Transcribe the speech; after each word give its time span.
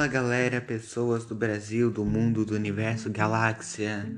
Fala 0.00 0.08
galera, 0.08 0.62
pessoas 0.62 1.26
do 1.26 1.34
Brasil, 1.34 1.90
do 1.90 2.06
mundo, 2.06 2.42
do 2.42 2.54
universo, 2.54 3.10
galáxia. 3.10 4.10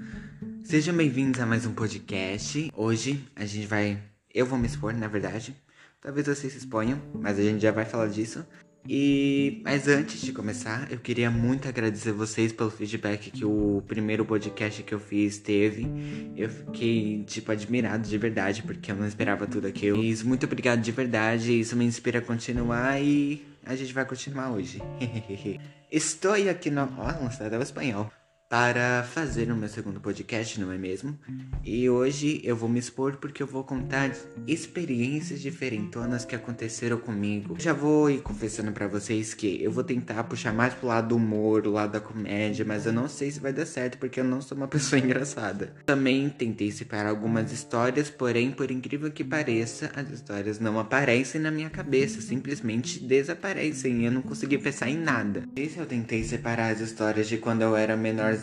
Sejam 0.63 0.95
bem-vindos 0.95 1.41
a 1.41 1.45
mais 1.45 1.67
um 1.67 1.75
podcast. 1.75 2.71
Hoje 2.73 3.29
a 3.35 3.45
gente 3.45 3.67
vai. 3.67 3.99
Eu 4.33 4.47
vou 4.47 4.57
me 4.57 4.69
expor, 4.69 4.95
na 4.95 5.09
verdade. 5.09 5.57
Talvez 6.01 6.29
vocês 6.29 6.53
se 6.53 6.61
exponham, 6.61 7.03
mas 7.13 7.37
a 7.37 7.43
gente 7.43 7.61
já 7.61 7.73
vai 7.73 7.85
falar 7.85 8.07
disso. 8.07 8.47
E 8.89 9.61
mas 9.65 9.89
antes 9.89 10.21
de 10.21 10.33
começar, 10.33 10.87
eu 10.89 10.99
queria 10.99 11.33
muito 11.33 11.67
agradecer 11.67 12.13
vocês 12.13 12.53
pelo 12.53 12.71
feedback 12.71 13.33
que 13.33 13.45
o 13.45 13.83
primeiro 13.85 14.25
podcast 14.25 14.85
que 14.85 14.95
eu 14.95 15.01
fiz 15.01 15.39
teve. 15.39 15.85
Eu 16.37 16.49
fiquei 16.49 17.25
tipo 17.25 17.51
admirado 17.51 18.09
de 18.09 18.19
verdade 18.19 18.63
porque 18.63 18.93
eu 18.93 18.95
não 18.95 19.07
esperava 19.09 19.49
tudo 19.49 19.67
aquilo. 19.67 19.99
Mas 19.99 20.23
muito 20.23 20.47
obrigado 20.47 20.81
de 20.81 20.93
verdade, 20.93 21.59
isso 21.59 21.75
me 21.75 21.85
inspira 21.85 22.21
a 22.21 22.23
continuar 22.23 23.03
e 23.03 23.52
a 23.65 23.75
gente 23.75 23.93
vai 23.93 24.05
continuar 24.05 24.51
hoje. 24.51 24.81
Estou 25.91 26.33
aqui 26.49 26.71
no, 26.71 26.83
oh, 26.83 27.25
no 27.25 27.31
espanhol 27.63 28.11
para 28.53 29.03
fazer 29.03 29.51
o 29.51 29.57
meu 29.57 29.67
segundo 29.67 29.99
podcast, 29.99 30.61
não 30.61 30.71
é 30.71 30.77
mesmo? 30.77 31.19
E 31.65 31.89
hoje 31.89 32.39
eu 32.45 32.55
vou 32.55 32.69
me 32.69 32.79
expor 32.79 33.17
porque 33.17 33.43
eu 33.43 33.47
vou 33.47 33.65
contar 33.65 34.15
experiências 34.47 35.41
diferentonas 35.41 36.27
que 36.27 36.37
aconteceram 36.37 36.99
comigo. 36.99 37.57
Já 37.59 37.73
vou 37.73 38.11
ir 38.11 38.21
confessando 38.21 38.71
para 38.71 38.87
vocês 38.87 39.33
que 39.33 39.65
eu 39.65 39.73
vou 39.73 39.83
tentar 39.83 40.25
puxar 40.25 40.53
mais 40.53 40.75
pro 40.75 40.89
lado 40.89 41.09
do 41.09 41.17
humor, 41.17 41.67
o 41.67 41.71
lado 41.71 41.93
da 41.93 42.01
comédia, 42.01 42.63
mas 42.63 42.85
eu 42.85 42.93
não 42.93 43.09
sei 43.09 43.31
se 43.31 43.41
vai 43.41 43.55
dar 43.55 43.65
certo 43.65 43.97
porque 43.97 44.21
eu 44.21 44.25
não 44.25 44.43
sou 44.43 44.55
uma 44.55 44.69
pessoa 44.69 45.01
engraçada. 45.01 45.73
Também 45.87 46.29
tentei 46.29 46.71
separar 46.71 47.09
algumas 47.09 47.51
histórias, 47.53 48.11
porém, 48.11 48.51
por 48.51 48.71
incrível 48.71 49.11
que 49.11 49.25
pareça, 49.25 49.91
as 49.97 50.11
histórias 50.11 50.61
não 50.61 50.79
aparecem 50.79 51.41
na 51.41 51.51
minha 51.51 51.71
cabeça, 51.71 52.21
simplesmente 52.21 53.03
desaparecem 53.03 54.03
e 54.03 54.05
eu 54.05 54.13
não 54.13 54.21
consegui 54.21 54.59
pensar 54.59 54.91
em 54.91 54.99
nada. 54.99 55.45
E 55.57 55.67
se 55.71 55.79
eu 55.79 55.87
tentei 55.87 56.23
separar 56.23 56.71
as 56.71 56.81
histórias 56.81 57.27
de 57.27 57.39
quando 57.39 57.63
eu 57.63 57.75
era 57.75 57.97
menor 57.97 58.42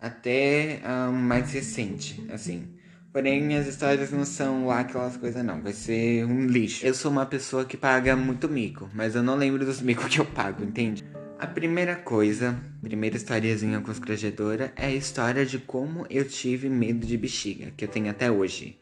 até 0.00 0.80
um, 1.08 1.12
mais 1.12 1.52
recente, 1.52 2.24
assim. 2.30 2.68
Porém, 3.12 3.56
as 3.56 3.66
histórias 3.66 4.10
não 4.10 4.26
são 4.26 4.66
lá 4.66 4.80
aquelas 4.80 5.16
coisas, 5.16 5.42
não. 5.42 5.62
Vai 5.62 5.72
ser 5.72 6.24
um 6.26 6.46
lixo. 6.46 6.84
Eu 6.84 6.92
sou 6.92 7.10
uma 7.10 7.24
pessoa 7.24 7.64
que 7.64 7.76
paga 7.76 8.14
muito 8.14 8.48
mico, 8.48 8.90
mas 8.92 9.14
eu 9.14 9.22
não 9.22 9.36
lembro 9.36 9.64
dos 9.64 9.80
micos 9.80 10.06
que 10.08 10.20
eu 10.20 10.26
pago, 10.26 10.62
entende? 10.62 11.02
A 11.38 11.46
primeira 11.46 11.96
coisa, 11.96 12.58
primeira 12.82 13.16
historiazinha 13.16 13.80
constrangedora, 13.80 14.72
é 14.76 14.86
a 14.86 14.94
história 14.94 15.46
de 15.46 15.58
como 15.58 16.06
eu 16.10 16.26
tive 16.26 16.68
medo 16.68 17.06
de 17.06 17.16
bexiga, 17.16 17.72
que 17.76 17.84
eu 17.84 17.88
tenho 17.88 18.10
até 18.10 18.30
hoje. 18.30 18.78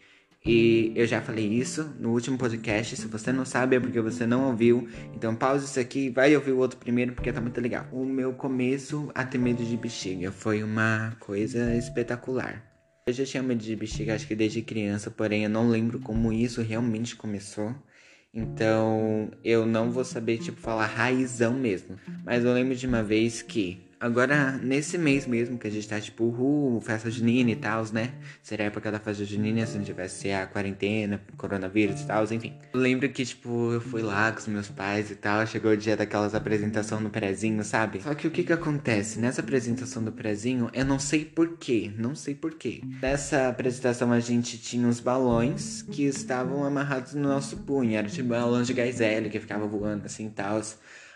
E 0.47 0.92
eu 0.95 1.06
já 1.06 1.23
falei 1.23 1.47
isso 1.47 1.95
no 1.98 2.11
último 2.11 2.37
podcast. 2.37 2.97
Se 2.97 3.06
você 3.06 3.33
não 3.33 3.47
sabe, 3.47 3.77
é 3.77 3.81
porque 3.81 3.98
você 3.98 4.27
não 4.27 4.48
ouviu. 4.48 4.86
Então 5.14 5.34
pausa 5.34 5.64
isso 5.64 5.81
aqui 5.81 6.06
e 6.06 6.11
vai 6.11 6.36
ouvir 6.36 6.53
o 6.53 6.59
outro 6.59 6.78
primeiro, 6.78 7.14
porque 7.14 7.33
tá 7.33 7.41
muito 7.41 7.59
legal. 7.62 7.86
O 7.91 8.05
meu 8.05 8.34
começo 8.34 9.11
a 9.14 9.25
ter 9.25 9.39
medo 9.39 9.64
de 9.64 9.75
bexiga 9.75 10.31
foi 10.31 10.62
uma 10.62 11.17
coisa 11.19 11.75
espetacular. 11.75 12.62
Eu 13.06 13.14
já 13.14 13.25
tinha 13.25 13.42
medo 13.42 13.62
de 13.62 13.75
bexiga, 13.75 14.14
acho 14.14 14.27
que 14.27 14.34
desde 14.34 14.61
criança, 14.61 15.11
porém 15.11 15.45
eu 15.45 15.51
não 15.51 15.70
lembro 15.70 15.98
como 15.98 16.31
isso 16.31 16.61
realmente 16.61 17.17
começou. 17.17 17.75
Então 18.34 19.31
eu 19.42 19.64
não 19.64 19.91
vou 19.91 20.05
saber, 20.05 20.39
tipo, 20.39 20.61
falar 20.61 20.86
raizão 20.86 21.55
mesmo. 21.55 21.97
Mas 22.23 22.45
eu 22.45 22.53
lembro 22.53 22.77
de 22.77 22.86
uma 22.86 23.03
vez 23.03 23.41
que 23.41 23.91
Agora, 23.98 24.53
nesse 24.53 24.98
mês 24.98 25.27
mesmo, 25.27 25.59
que 25.59 25.67
a 25.67 25.70
gente 25.70 25.89
tá 25.89 26.00
tipo, 26.00 26.25
uhul, 26.25 26.81
festa 26.81 27.11
junina 27.11 27.50
e 27.50 27.56
tal, 27.56 27.84
né? 27.92 28.12
Seria 28.42 28.67
a 28.67 28.69
época 28.69 28.91
da 28.91 28.98
festa 28.98 29.25
junina, 29.25 29.67
se 29.67 29.77
não 29.77 29.84
tivesse 29.84 30.31
a 30.31 30.47
quarentena, 30.47 31.20
coronavírus 31.36 32.01
e 32.01 32.06
tal, 32.06 32.25
enfim. 32.25 32.55
Eu 32.73 32.81
lembro 32.81 33.09
que, 33.09 33.25
tipo, 33.25 33.73
eu 33.73 33.81
fui 33.81 34.03
lá 34.03 34.31
com 34.33 34.39
os 34.39 34.47
meus 34.47 34.69
pais 34.69 35.11
e 35.11 35.17
tal, 35.17 35.47
chegou 35.47 35.73
o 35.73 35.77
dia 35.77 35.97
daquelas 35.97 36.34
apresentação 36.34 37.01
no 37.01 37.11
prezinho, 37.11 37.62
sabe? 37.64 38.03
Só 38.03 38.14
que 38.14 38.27
o 38.27 38.31
que 38.31 38.42
que 38.42 38.53
acontece? 38.53 39.18
Nessa 39.18 39.41
apresentação 39.41 40.02
do 40.02 40.13
prezinho, 40.13 40.70
eu 40.73 40.85
não 40.85 40.98
sei 40.98 41.24
porquê, 41.24 41.91
não 41.97 42.14
sei 42.14 42.35
porquê. 42.35 42.83
Nessa 43.01 43.48
apresentação 43.48 44.13
a 44.13 44.20
gente 44.20 44.58
tinha 44.58 44.86
uns 44.86 45.01
balões 45.01 45.83
que 45.83 46.05
estavam 46.05 46.64
amarrados 46.64 47.14
no 47.14 47.29
nosso 47.29 47.57
punho, 47.58 47.97
era 47.97 48.08
tipo 48.08 48.29
balões 48.29 48.67
de 48.67 48.74
gás 48.74 49.01
hélio 49.01 49.30
que 49.30 49.41
ficava 49.41 49.67
voando 49.67 50.07
assim 50.07 50.27
e 50.27 50.30
tal. 50.30 50.61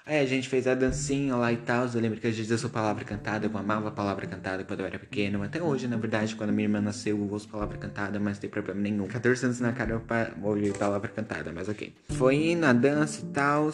Aí 0.08 0.20
a 0.20 0.24
gente 0.24 0.48
fez 0.48 0.66
a 0.66 0.74
dancinha 0.74 1.36
lá 1.36 1.52
e 1.52 1.58
tal. 1.58 1.86
Eu 1.86 2.00
lembro 2.00 2.18
que 2.18 2.26
a 2.26 2.30
gente 2.32 2.50
usou 2.50 2.70
palavra 2.70 3.04
cantada. 3.04 3.46
Eu 3.46 3.58
amava 3.58 3.88
a 3.88 3.90
palavra 3.90 4.26
cantada 4.26 4.64
quando 4.64 4.80
eu 4.80 4.86
era 4.86 4.98
pequeno. 4.98 5.42
Até 5.42 5.62
hoje, 5.62 5.86
na 5.86 5.98
verdade, 5.98 6.34
quando 6.34 6.48
a 6.48 6.52
minha 6.52 6.64
irmã 6.64 6.80
nasceu, 6.80 7.18
eu 7.18 7.30
uso 7.30 7.46
palavra 7.46 7.76
cantada, 7.76 8.18
mas 8.18 8.38
não 8.38 8.40
tem 8.40 8.48
problema 8.48 8.80
nenhum. 8.80 9.06
14 9.06 9.44
anos 9.44 9.60
na 9.60 9.70
cara 9.72 9.90
eu 9.90 10.02
ouvi 10.42 10.72
palavra 10.72 11.08
cantada, 11.08 11.52
mas 11.54 11.68
ok. 11.68 11.92
Foi 12.08 12.54
na 12.54 12.72
dança 12.72 13.20
e 13.22 13.26
tal. 13.26 13.70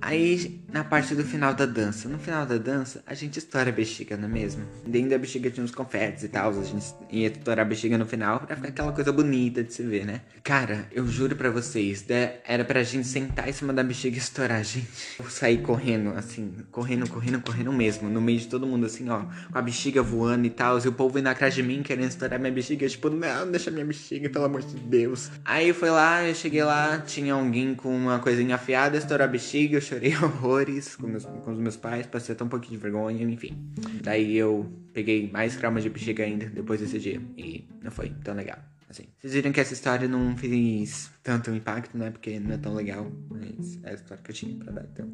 Aí, 0.00 0.60
na 0.72 0.84
parte 0.84 1.16
do 1.16 1.24
final 1.24 1.52
da 1.52 1.66
dança. 1.66 2.08
No 2.08 2.20
final 2.20 2.46
da 2.46 2.56
dança, 2.56 3.02
a 3.04 3.12
gente 3.12 3.40
estoura 3.40 3.70
a 3.70 3.72
bexiga, 3.72 4.16
não 4.16 4.26
é 4.26 4.30
mesmo? 4.30 4.64
Dentro 4.86 5.10
da 5.10 5.18
bexiga 5.18 5.50
tinha 5.50 5.64
uns 5.64 5.74
confetes 5.74 6.22
e 6.22 6.28
tal. 6.28 6.50
A 6.50 6.62
gente 6.62 6.94
ia 7.10 7.26
estourar 7.26 7.66
a 7.66 7.68
bexiga 7.68 7.98
no 7.98 8.06
final 8.06 8.38
pra 8.38 8.54
ficar 8.54 8.68
aquela 8.68 8.92
coisa 8.92 9.10
bonita 9.10 9.64
de 9.64 9.74
se 9.74 9.82
ver, 9.82 10.06
né? 10.06 10.20
Cara, 10.44 10.86
eu 10.92 11.04
juro 11.08 11.34
pra 11.34 11.50
vocês, 11.50 12.06
era 12.44 12.64
pra 12.64 12.84
gente 12.84 13.08
sentar 13.08 13.48
em 13.48 13.52
cima 13.52 13.72
da 13.72 13.82
bexiga 13.82 14.14
e 14.14 14.20
estourar, 14.20 14.62
gente. 14.62 14.86
Eu 15.18 15.28
saí 15.28 15.47
correndo, 15.56 16.10
assim, 16.10 16.52
correndo, 16.70 17.08
correndo, 17.08 17.40
correndo 17.40 17.72
mesmo. 17.72 18.10
No 18.10 18.20
meio 18.20 18.38
de 18.38 18.46
todo 18.46 18.66
mundo, 18.66 18.84
assim, 18.84 19.08
ó, 19.08 19.22
com 19.50 19.58
a 19.58 19.62
bexiga 19.62 20.02
voando 20.02 20.46
e 20.46 20.50
tal. 20.50 20.78
E 20.78 20.86
o 20.86 20.92
povo 20.92 21.18
indo 21.18 21.28
atrás 21.28 21.54
de 21.54 21.62
mim 21.62 21.82
querendo 21.82 22.08
estourar 22.08 22.38
minha 22.38 22.52
bexiga. 22.52 22.86
Tipo, 22.86 23.08
não, 23.08 23.50
deixa 23.50 23.70
minha 23.70 23.84
bexiga, 23.84 24.28
pelo 24.28 24.44
amor 24.44 24.62
de 24.62 24.76
Deus. 24.76 25.30
Aí 25.44 25.72
foi 25.72 25.90
lá, 25.90 26.22
eu 26.26 26.34
cheguei 26.34 26.62
lá, 26.62 26.98
tinha 26.98 27.32
alguém 27.32 27.74
com 27.74 27.96
uma 27.96 28.18
coisinha 28.18 28.56
afiada, 28.56 28.98
estourou 28.98 29.24
a 29.24 29.28
bexiga, 29.28 29.76
eu 29.76 29.80
chorei 29.80 30.14
horrores 30.22 30.94
com, 30.96 31.06
meus, 31.06 31.24
com 31.24 31.50
os 31.50 31.58
meus 31.58 31.76
pais, 31.76 32.06
passei 32.06 32.34
até 32.34 32.44
um 32.44 32.48
pouquinho 32.48 32.76
de 32.76 32.82
vergonha, 32.82 33.24
enfim. 33.24 33.56
Daí 34.02 34.36
eu 34.36 34.70
peguei 34.92 35.30
mais 35.32 35.56
traumas 35.56 35.82
de 35.82 35.88
bexiga 35.88 36.24
ainda 36.24 36.46
depois 36.46 36.80
desse 36.80 36.98
dia. 36.98 37.20
E 37.36 37.64
não 37.82 37.90
foi 37.90 38.10
tão 38.22 38.34
legal. 38.34 38.58
Assim, 38.88 39.04
vocês 39.18 39.34
viram 39.34 39.52
que 39.52 39.60
essa 39.60 39.74
história 39.74 40.08
não 40.08 40.34
fez 40.36 41.10
tanto 41.22 41.50
impacto, 41.50 41.96
né? 41.98 42.10
Porque 42.10 42.40
não 42.40 42.54
é 42.54 42.58
tão 42.58 42.74
legal, 42.74 43.10
mas 43.28 43.78
é 43.84 43.90
a 43.90 43.94
história 43.94 44.22
que 44.22 44.30
eu 44.30 44.34
tinha 44.34 44.56
pra 44.56 44.72
dar, 44.72 44.86
então. 44.90 45.10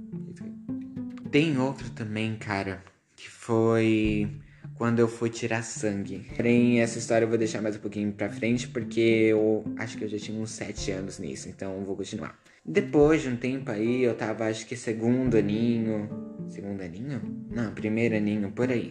É 1.24 1.28
Tem 1.28 1.58
outro 1.58 1.90
também, 1.90 2.36
cara, 2.36 2.84
que 3.16 3.28
foi 3.28 4.30
quando 4.74 5.00
eu 5.00 5.08
fui 5.08 5.28
tirar 5.28 5.62
sangue. 5.62 6.20
Porém, 6.36 6.80
essa 6.80 6.98
história 6.98 7.24
eu 7.24 7.28
vou 7.28 7.38
deixar 7.38 7.60
mais 7.60 7.74
um 7.76 7.80
pouquinho 7.80 8.12
pra 8.12 8.30
frente, 8.30 8.68
porque 8.68 9.00
eu 9.00 9.64
acho 9.76 9.98
que 9.98 10.04
eu 10.04 10.08
já 10.08 10.18
tinha 10.18 10.40
uns 10.40 10.50
7 10.50 10.92
anos 10.92 11.18
nisso, 11.18 11.48
então 11.48 11.84
vou 11.84 11.96
continuar. 11.96 12.38
Depois 12.66 13.20
de 13.20 13.28
um 13.28 13.36
tempo 13.36 13.70
aí, 13.70 14.02
eu 14.02 14.14
tava 14.14 14.46
acho 14.46 14.66
que 14.66 14.74
segundo 14.74 15.36
aninho. 15.36 16.08
Segundo 16.48 16.80
aninho? 16.80 17.20
Não, 17.50 17.74
primeiro 17.74 18.16
aninho, 18.16 18.50
por 18.52 18.70
aí. 18.70 18.90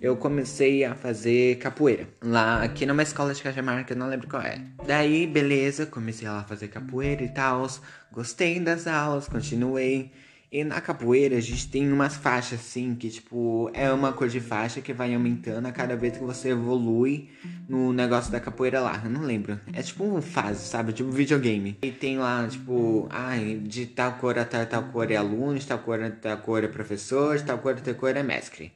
Eu 0.00 0.16
comecei 0.16 0.84
a 0.84 0.94
fazer 0.94 1.58
capoeira. 1.58 2.08
Lá, 2.22 2.62
aqui 2.62 2.86
numa 2.86 3.02
escola 3.02 3.34
de 3.34 3.42
Cajamarca, 3.42 3.94
não 3.94 4.08
lembro 4.08 4.26
qual 4.26 4.40
é. 4.40 4.64
Daí, 4.86 5.26
beleza, 5.26 5.84
comecei 5.84 6.26
lá 6.26 6.40
a 6.40 6.44
fazer 6.44 6.68
capoeira 6.68 7.22
e 7.22 7.28
tal. 7.28 7.66
Gostei 8.10 8.58
das 8.58 8.86
aulas, 8.86 9.28
continuei. 9.28 10.10
E 10.50 10.64
na 10.64 10.80
capoeira 10.80 11.36
a 11.36 11.40
gente 11.40 11.68
tem 11.68 11.92
umas 11.92 12.16
faixas 12.16 12.58
assim, 12.58 12.94
que 12.96 13.08
tipo, 13.08 13.70
é 13.72 13.92
uma 13.92 14.12
cor 14.12 14.28
de 14.28 14.40
faixa 14.40 14.80
que 14.80 14.92
vai 14.92 15.14
aumentando 15.14 15.68
a 15.68 15.72
cada 15.72 15.94
vez 15.94 16.16
que 16.16 16.24
você 16.24 16.48
evolui 16.48 17.28
no 17.70 17.92
negócio 17.92 18.32
da 18.32 18.40
capoeira 18.40 18.80
lá. 18.80 19.00
Eu 19.04 19.10
não 19.10 19.22
lembro. 19.22 19.58
É 19.72 19.80
tipo 19.80 20.02
um 20.02 20.20
fase, 20.20 20.66
sabe? 20.66 20.92
Tipo 20.92 21.08
um 21.08 21.12
videogame. 21.12 21.78
E 21.80 21.92
tem 21.92 22.18
lá, 22.18 22.44
tipo, 22.48 23.06
ai, 23.08 23.60
de 23.62 23.86
tal 23.86 24.14
cor 24.14 24.36
a 24.36 24.44
tal, 24.44 24.66
tal 24.66 24.82
cor 24.84 25.08
é 25.08 25.14
aluno, 25.14 25.56
de 25.56 25.64
tal 25.64 25.78
cor 25.78 26.02
a 26.02 26.10
tal 26.10 26.36
cor 26.38 26.64
é 26.64 26.66
professor, 26.68 27.38
de 27.38 27.44
tal 27.44 27.58
cor 27.58 27.74
a 27.74 27.80
tal 27.80 27.94
cor 27.94 28.16
é 28.16 28.22
mestre. 28.24 28.72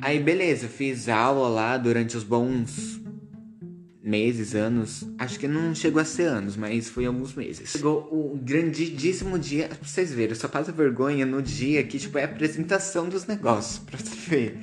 Aí 0.00 0.18
beleza, 0.18 0.66
fiz 0.66 1.08
aula 1.08 1.48
lá 1.48 1.76
durante 1.76 2.16
os 2.16 2.24
bons 2.24 3.00
meses, 4.08 4.54
anos. 4.54 5.04
Acho 5.18 5.38
que 5.38 5.46
não 5.46 5.74
chegou 5.74 6.00
a 6.00 6.04
ser 6.04 6.24
anos, 6.24 6.56
mas 6.56 6.88
foi 6.88 7.06
alguns 7.06 7.34
meses. 7.34 7.70
Chegou 7.70 8.08
o 8.10 8.38
grandíssimo 8.42 9.38
dia. 9.38 9.68
Pra 9.68 9.76
vocês 9.82 10.12
verem, 10.12 10.30
eu 10.30 10.36
só 10.36 10.48
passo 10.48 10.72
vergonha 10.72 11.26
no 11.26 11.42
dia 11.42 11.84
que, 11.84 11.98
tipo, 11.98 12.16
é 12.18 12.22
a 12.22 12.24
apresentação 12.24 13.08
dos 13.08 13.26
negócios, 13.26 13.78
pra 13.78 13.98
você 13.98 14.16
ver. 14.28 14.58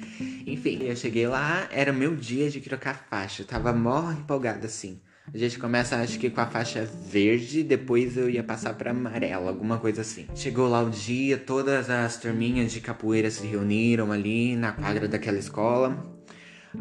Enfim, 0.47 0.79
eu 0.83 0.95
cheguei 0.95 1.27
lá, 1.27 1.67
era 1.71 1.93
meu 1.93 2.15
dia 2.15 2.49
de 2.49 2.59
trocar 2.59 3.05
faixa. 3.09 3.43
Eu 3.43 3.47
tava 3.47 3.71
mó 3.71 4.11
empolgada 4.11 4.65
assim. 4.65 4.99
A 5.33 5.37
gente 5.37 5.57
começa, 5.57 5.97
acho 5.97 6.19
que 6.19 6.29
com 6.29 6.39
a 6.39 6.45
faixa 6.45 6.87
verde, 7.09 7.63
depois 7.63 8.15
eu 8.15 8.29
ia 8.29 8.43
passar 8.43 8.73
para 8.75 8.91
amarela, 8.91 9.49
alguma 9.49 9.79
coisa 9.79 10.01
assim. 10.01 10.27
Chegou 10.35 10.69
lá 10.69 10.83
o 10.83 10.89
dia, 10.89 11.37
todas 11.37 11.89
as 11.89 12.17
turminhas 12.17 12.71
de 12.71 12.79
capoeira 12.79 13.29
se 13.31 13.45
reuniram 13.45 14.11
ali 14.11 14.55
na 14.55 14.71
quadra 14.71 15.07
daquela 15.07 15.37
escola. 15.37 16.14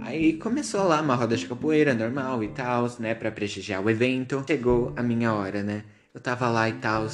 Aí 0.01 0.35
começou 0.35 0.85
lá 0.85 1.01
uma 1.01 1.15
roda 1.15 1.37
de 1.37 1.47
capoeira 1.47 1.95
normal 1.95 2.43
e 2.43 2.49
tal, 2.49 2.91
né, 2.99 3.15
para 3.15 3.31
prestigiar 3.31 3.83
o 3.83 3.91
evento. 3.91 4.45
Chegou 4.47 4.93
a 4.97 5.03
minha 5.03 5.33
hora, 5.33 5.63
né? 5.63 5.85
Eu 6.13 6.21
tava 6.21 6.49
lá 6.49 6.69
e 6.69 6.75
tal, 6.75 7.07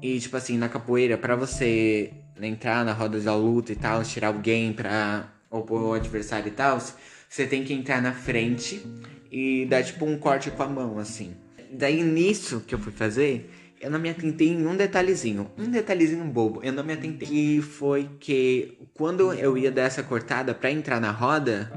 e 0.00 0.18
tipo 0.18 0.36
assim, 0.36 0.56
na 0.56 0.68
capoeira, 0.68 1.18
para 1.18 1.36
você 1.36 2.12
entrar 2.40 2.84
na 2.84 2.92
roda 2.92 3.20
da 3.20 3.34
luta 3.34 3.72
e 3.72 3.76
tal, 3.76 4.02
tirar 4.02 4.28
alguém 4.28 4.72
pra 4.72 5.28
opor 5.50 5.82
o 5.82 5.92
adversário 5.92 6.48
e 6.48 6.52
tal, 6.52 6.80
você 7.28 7.46
tem 7.46 7.64
que 7.64 7.74
entrar 7.74 8.00
na 8.00 8.12
frente 8.12 8.82
e 9.30 9.66
dar 9.66 9.82
tipo 9.82 10.04
um 10.04 10.16
corte 10.16 10.50
com 10.50 10.62
a 10.62 10.68
mão, 10.68 10.98
assim. 10.98 11.34
Daí 11.70 12.02
nisso 12.02 12.62
que 12.66 12.74
eu 12.74 12.78
fui 12.78 12.92
fazer, 12.92 13.50
eu 13.80 13.90
não 13.90 13.98
me 13.98 14.08
atentei 14.08 14.48
em 14.48 14.66
um 14.66 14.76
detalhezinho, 14.76 15.50
um 15.58 15.70
detalhezinho 15.70 16.24
bobo, 16.24 16.60
eu 16.62 16.72
não 16.72 16.84
me 16.84 16.92
atentei. 16.92 17.28
E 17.30 17.62
foi 17.62 18.08
que 18.18 18.78
quando 18.94 19.32
eu 19.32 19.58
ia 19.58 19.70
dar 19.70 19.82
essa 19.82 20.02
cortada 20.02 20.54
para 20.54 20.70
entrar 20.70 21.00
na 21.00 21.10
roda, 21.10 21.70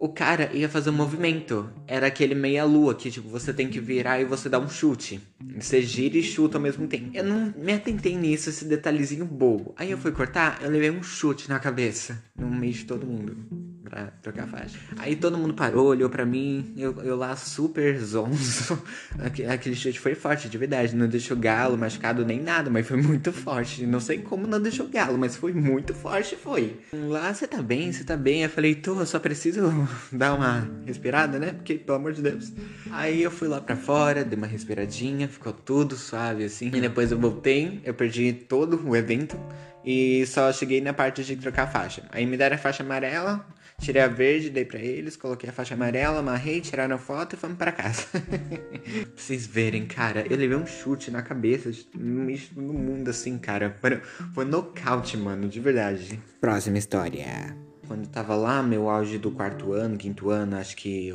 o 0.00 0.08
cara 0.08 0.50
ia 0.54 0.66
fazer 0.66 0.88
um 0.88 0.94
movimento. 0.94 1.70
Era 1.86 2.06
aquele 2.06 2.34
meia-lua 2.34 2.94
que, 2.94 3.10
tipo, 3.10 3.28
você 3.28 3.52
tem 3.52 3.68
que 3.68 3.78
virar 3.78 4.18
e 4.18 4.24
você 4.24 4.48
dá 4.48 4.58
um 4.58 4.68
chute. 4.68 5.20
Você 5.58 5.82
gira 5.82 6.16
e 6.16 6.22
chuta 6.22 6.56
ao 6.56 6.62
mesmo 6.62 6.88
tempo. 6.88 7.10
Eu 7.12 7.22
não 7.22 7.52
me 7.54 7.74
atentei 7.74 8.16
nisso, 8.16 8.48
esse 8.48 8.64
detalhezinho 8.64 9.26
bobo. 9.26 9.74
Aí 9.76 9.90
eu 9.90 9.98
fui 9.98 10.10
cortar, 10.10 10.58
eu 10.62 10.70
levei 10.70 10.90
um 10.90 11.02
chute 11.02 11.50
na 11.50 11.58
cabeça, 11.58 12.24
no 12.34 12.50
meio 12.50 12.72
de 12.72 12.84
todo 12.86 13.06
mundo 13.06 13.69
pra 13.90 14.06
trocar 14.22 14.46
faixa. 14.46 14.78
Aí 14.96 15.16
todo 15.16 15.36
mundo 15.36 15.52
parou, 15.52 15.88
olhou 15.88 16.08
pra 16.08 16.24
mim, 16.24 16.72
eu, 16.76 16.96
eu 17.02 17.16
lá 17.16 17.34
super 17.34 17.98
zonzo. 17.98 18.80
Aquele 19.52 19.74
chute 19.74 19.98
foi 19.98 20.14
forte, 20.14 20.48
de 20.48 20.56
verdade. 20.56 20.94
Não 20.94 21.08
deixou 21.08 21.36
galo 21.36 21.76
machucado 21.76 22.24
nem 22.24 22.40
nada, 22.40 22.70
mas 22.70 22.86
foi 22.86 22.96
muito 22.96 23.32
forte. 23.32 23.84
Não 23.84 23.98
sei 23.98 24.18
como 24.18 24.46
não 24.46 24.60
deixou 24.60 24.86
galo, 24.88 25.18
mas 25.18 25.36
foi 25.36 25.52
muito 25.52 25.92
forte, 25.92 26.36
foi. 26.36 26.78
Lá, 26.92 27.34
você 27.34 27.46
tá 27.46 27.60
bem? 27.60 27.92
Você 27.92 28.04
tá 28.04 28.16
bem? 28.16 28.44
Eu 28.44 28.50
falei, 28.50 28.76
tô, 28.76 29.00
eu 29.00 29.06
só 29.06 29.18
preciso 29.18 29.60
dar 30.12 30.34
uma 30.34 30.70
respirada, 30.86 31.38
né? 31.38 31.52
Porque, 31.52 31.74
pelo 31.74 31.98
amor 31.98 32.12
de 32.12 32.22
Deus. 32.22 32.52
Aí 32.92 33.22
eu 33.22 33.30
fui 33.30 33.48
lá 33.48 33.60
pra 33.60 33.76
fora, 33.76 34.24
dei 34.24 34.38
uma 34.38 34.46
respiradinha, 34.46 35.26
ficou 35.26 35.52
tudo 35.52 35.96
suave 35.96 36.44
assim. 36.44 36.68
E 36.68 36.80
depois 36.80 37.10
eu 37.10 37.18
voltei, 37.18 37.80
eu 37.84 37.92
perdi 37.92 38.32
todo 38.32 38.80
o 38.88 38.94
evento. 38.94 39.36
E 39.84 40.26
só 40.26 40.52
cheguei 40.52 40.80
na 40.80 40.92
parte 40.92 41.24
de 41.24 41.36
trocar 41.36 41.66
faixa. 41.66 42.02
Aí 42.10 42.26
me 42.26 42.36
deram 42.36 42.56
a 42.56 42.58
faixa 42.58 42.82
amarela, 42.82 43.44
Tirei 43.80 44.02
a 44.02 44.08
verde, 44.08 44.50
dei 44.50 44.64
pra 44.64 44.78
eles, 44.78 45.16
coloquei 45.16 45.48
a 45.48 45.52
faixa 45.52 45.74
amarela, 45.74 46.18
amarrei, 46.20 46.60
tiraram 46.60 46.98
foto 46.98 47.34
e 47.34 47.38
fomos 47.38 47.56
para 47.56 47.72
casa. 47.72 48.06
pra 48.12 48.20
vocês 49.16 49.46
verem, 49.46 49.86
cara, 49.86 50.24
eu 50.28 50.36
levei 50.36 50.56
um 50.56 50.66
chute 50.66 51.10
na 51.10 51.22
cabeça 51.22 51.70
no 51.94 52.74
mundo 52.74 53.08
assim, 53.08 53.38
cara. 53.38 53.74
Foi 54.34 54.44
nocaute, 54.44 55.16
mano, 55.16 55.48
de 55.48 55.58
verdade. 55.60 56.20
Próxima 56.40 56.76
história. 56.76 57.56
Quando 57.88 58.04
eu 58.04 58.10
tava 58.10 58.34
lá, 58.36 58.62
meu 58.62 58.88
auge 58.88 59.16
do 59.16 59.30
quarto 59.30 59.72
ano, 59.72 59.96
quinto 59.96 60.28
ano, 60.28 60.56
acho 60.56 60.76
que 60.76 61.12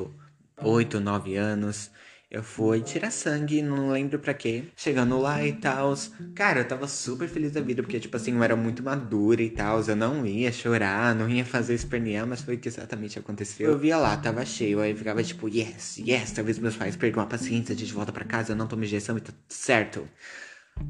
oito, 0.61 0.99
nove 0.99 1.35
anos. 1.37 1.91
Eu 2.35 2.43
fui 2.43 2.81
tirar 2.81 3.11
sangue, 3.11 3.61
não 3.61 3.91
lembro 3.91 4.19
pra 4.19 4.33
quê. 4.33 4.65
Chegando 4.75 5.17
lá 5.17 5.41
e 5.47 5.53
tal. 5.53 5.93
Cara, 6.35 6.59
eu 6.59 6.67
tava 6.67 6.85
super 6.85 7.29
feliz 7.29 7.53
da 7.53 7.61
vida, 7.61 7.81
porque, 7.81 7.97
tipo 7.97 8.17
assim, 8.17 8.35
eu 8.35 8.43
era 8.43 8.57
muito 8.57 8.83
madura 8.83 9.41
e 9.41 9.49
tal. 9.49 9.81
Eu 9.81 9.95
não 9.95 10.25
ia 10.25 10.51
chorar, 10.51 11.15
não 11.15 11.29
ia 11.29 11.45
fazer 11.45 11.73
espernear, 11.75 12.27
mas 12.27 12.41
foi 12.41 12.55
o 12.55 12.57
que 12.57 12.67
exatamente 12.67 13.17
aconteceu. 13.17 13.71
Eu 13.71 13.79
via 13.79 13.95
lá, 13.95 14.17
tava 14.17 14.45
cheio, 14.45 14.81
aí 14.81 14.93
ficava 14.93 15.23
tipo, 15.23 15.47
yes, 15.47 15.99
yes, 15.99 16.33
talvez 16.33 16.59
meus 16.59 16.75
pais 16.75 16.97
percam 16.97 17.23
a 17.23 17.25
paciência, 17.25 17.73
a 17.73 17.77
gente 17.77 17.93
volta 17.93 18.11
pra 18.11 18.25
casa, 18.25 18.51
eu 18.51 18.57
não 18.57 18.67
tomo 18.67 18.83
injeção 18.83 19.17
e 19.17 19.21
tá 19.21 19.31
certo. 19.47 20.05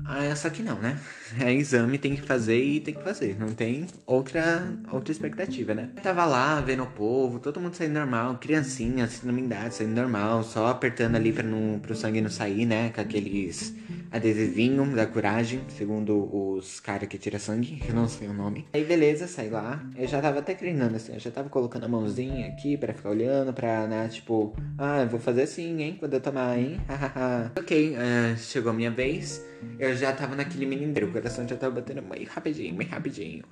Ah, 0.07 0.35
só 0.35 0.49
que 0.49 0.61
não, 0.61 0.79
né? 0.79 0.97
É 1.39 1.51
exame, 1.51 1.97
tem 1.97 2.15
que 2.15 2.21
fazer 2.21 2.63
e 2.63 2.79
tem 2.79 2.93
que 2.93 3.03
fazer. 3.03 3.35
Não 3.37 3.49
tem 3.49 3.87
outra, 4.05 4.63
outra 4.91 5.11
expectativa, 5.11 5.73
né? 5.73 5.89
Eu 5.97 6.01
tava 6.01 6.23
lá 6.23 6.61
vendo 6.61 6.83
o 6.83 6.87
povo, 6.87 7.39
todo 7.39 7.59
mundo 7.59 7.73
saindo 7.73 7.93
normal, 7.93 8.37
criancinha, 8.37 9.05
assim, 9.05 9.31
minha 9.31 9.45
idade, 9.45 9.73
saindo 9.73 9.99
normal, 9.99 10.43
só 10.43 10.67
apertando 10.67 11.15
ali 11.15 11.33
pra 11.33 11.43
não, 11.43 11.79
pro 11.79 11.95
sangue 11.95 12.21
não 12.21 12.29
sair, 12.29 12.65
né? 12.65 12.91
Com 12.91 13.01
aqueles 13.01 13.73
adesivinhos 14.11 14.93
da 14.93 15.05
coragem, 15.05 15.61
segundo 15.67 16.29
os 16.31 16.79
caras 16.79 17.09
que 17.09 17.17
tiram 17.17 17.39
sangue, 17.39 17.81
eu 17.89 17.95
não 17.95 18.07
sei 18.07 18.27
o 18.27 18.33
nome. 18.33 18.65
Aí 18.71 18.85
beleza, 18.85 19.27
saí 19.27 19.49
lá. 19.49 19.83
Eu 19.97 20.07
já 20.07 20.21
tava 20.21 20.39
até 20.39 20.53
treinando 20.53 20.95
assim, 20.95 21.13
eu 21.13 21.19
já 21.19 21.31
tava 21.31 21.49
colocando 21.49 21.85
a 21.85 21.89
mãozinha 21.89 22.47
aqui 22.47 22.77
pra 22.77 22.93
ficar 22.93 23.09
olhando, 23.09 23.51
pra, 23.51 23.87
né, 23.87 24.07
tipo, 24.07 24.55
ah, 24.77 25.01
eu 25.01 25.09
vou 25.09 25.19
fazer 25.19 25.41
assim, 25.41 25.81
hein, 25.81 25.97
quando 25.99 26.13
eu 26.13 26.21
tomar, 26.21 26.57
hein, 26.57 26.79
ok, 27.59 27.95
uh, 27.95 28.37
chegou 28.37 28.71
a 28.71 28.73
minha 28.73 28.91
vez 28.91 29.43
eu 29.79 29.95
já 29.95 30.13
tava 30.13 30.35
naquele 30.35 30.65
menino, 30.65 30.93
o 31.07 31.11
coração 31.11 31.47
já 31.47 31.55
tava 31.55 31.75
batendo 31.75 32.01
meio 32.01 32.27
rapidinho, 32.27 32.75
meio 32.75 32.89
rapidinho. 32.89 33.43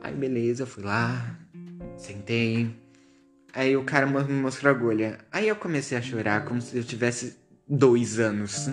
Aí 0.00 0.14
beleza, 0.14 0.62
eu 0.62 0.66
fui 0.66 0.82
lá, 0.82 1.38
sentei. 1.96 2.74
Aí 3.52 3.76
o 3.76 3.84
cara 3.84 4.06
me 4.06 4.32
mostrou 4.34 4.72
a 4.72 4.76
agulha. 4.76 5.18
Aí 5.32 5.48
eu 5.48 5.56
comecei 5.56 5.98
a 5.98 6.02
chorar 6.02 6.44
como 6.44 6.60
se 6.60 6.76
eu 6.76 6.84
tivesse 6.84 7.36
dois 7.68 8.18
anos. 8.18 8.68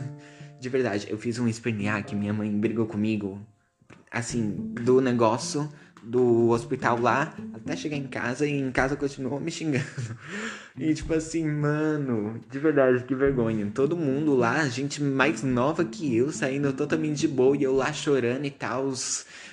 De 0.59 0.69
verdade, 0.69 1.07
eu 1.09 1.17
fiz 1.17 1.37
um 1.39 1.47
espernear 1.47 2.03
que 2.03 2.15
minha 2.15 2.33
mãe 2.33 2.51
brigou 2.51 2.85
comigo. 2.85 3.39
Assim, 4.11 4.73
do 4.73 4.99
negócio 5.01 5.69
do 6.03 6.49
hospital 6.49 6.99
lá 6.99 7.33
até 7.53 7.75
chegar 7.75 7.97
em 7.97 8.07
casa 8.07 8.45
e 8.45 8.51
em 8.51 8.71
casa 8.71 8.95
continuou 8.95 9.39
me 9.39 9.51
xingando. 9.51 9.85
E 10.79 10.93
tipo 10.93 11.11
assim, 11.11 11.43
mano, 11.43 12.39
de 12.51 12.59
verdade, 12.59 13.03
que 13.03 13.15
vergonha. 13.15 13.71
Todo 13.73 13.97
mundo 13.97 14.35
lá, 14.35 14.67
gente 14.67 15.01
mais 15.01 15.41
nova 15.41 15.83
que 15.83 16.15
eu, 16.15 16.31
saindo 16.31 16.71
totalmente 16.71 17.17
de 17.17 17.27
boa 17.27 17.57
e 17.57 17.63
eu 17.63 17.75
lá 17.75 17.91
chorando 17.91 18.45
e 18.45 18.51
tal. 18.51 18.93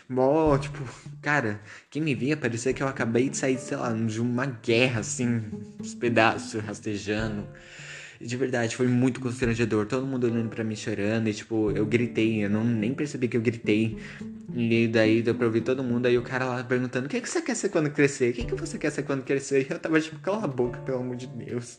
Mó, 0.07 0.59
tipo, 0.59 0.85
cara, 1.23 1.63
quem 1.89 2.03
me 2.03 2.15
via 2.15 2.37
parecia 2.37 2.75
que 2.75 2.83
eu 2.83 2.87
acabei 2.87 3.31
de 3.31 3.39
sair, 3.39 3.57
sei 3.57 3.79
lá, 3.79 3.91
de 3.91 4.21
uma 4.21 4.45
guerra 4.45 5.01
assim, 5.01 5.43
os 5.81 5.95
pedaços 5.95 6.63
rastejando 6.63 7.49
de 8.21 8.37
verdade, 8.37 8.77
foi 8.77 8.87
muito 8.87 9.21
constrangedor. 9.21 9.87
Todo 9.87 10.07
mundo 10.07 10.25
olhando 10.25 10.49
pra 10.49 10.65
mim 10.65 10.77
chorando. 10.77 11.29
E, 11.29 11.35
tipo, 11.35 11.71
eu 11.73 11.85
gritei. 11.87 12.45
Eu 12.45 12.51
não 12.51 12.65
nem 12.65 12.95
percebi 12.95 13.29
que 13.29 13.37
eu 13.37 13.41
gritei. 13.41 13.99
E 14.55 14.89
daí 14.89 15.23
deu 15.23 15.35
pra 15.35 15.47
ouvir 15.47 15.63
todo 15.63 15.83
mundo. 15.83 16.07
Aí 16.07 16.17
o 16.17 16.23
cara 16.23 16.45
lá 16.47 16.65
perguntando: 16.65 17.07
O 17.07 17.09
que, 17.09 17.21
que 17.21 17.29
você 17.29 17.43
quer 17.43 17.57
ser 17.57 17.69
quando 17.69 17.91
crescer? 17.91 18.31
O 18.31 18.33
que, 18.35 18.45
que 18.45 18.55
você 18.55 18.79
quer 18.79 18.91
ser 18.91 19.03
quando 19.03 19.23
crescer? 19.25 19.67
E 19.69 19.73
eu 19.73 19.79
tava 19.79 20.01
tipo, 20.01 20.19
cala 20.21 20.45
a 20.45 20.49
boca, 20.49 20.79
pelo 20.81 20.99
amor 20.99 21.17
de 21.17 21.27
Deus. 21.27 21.79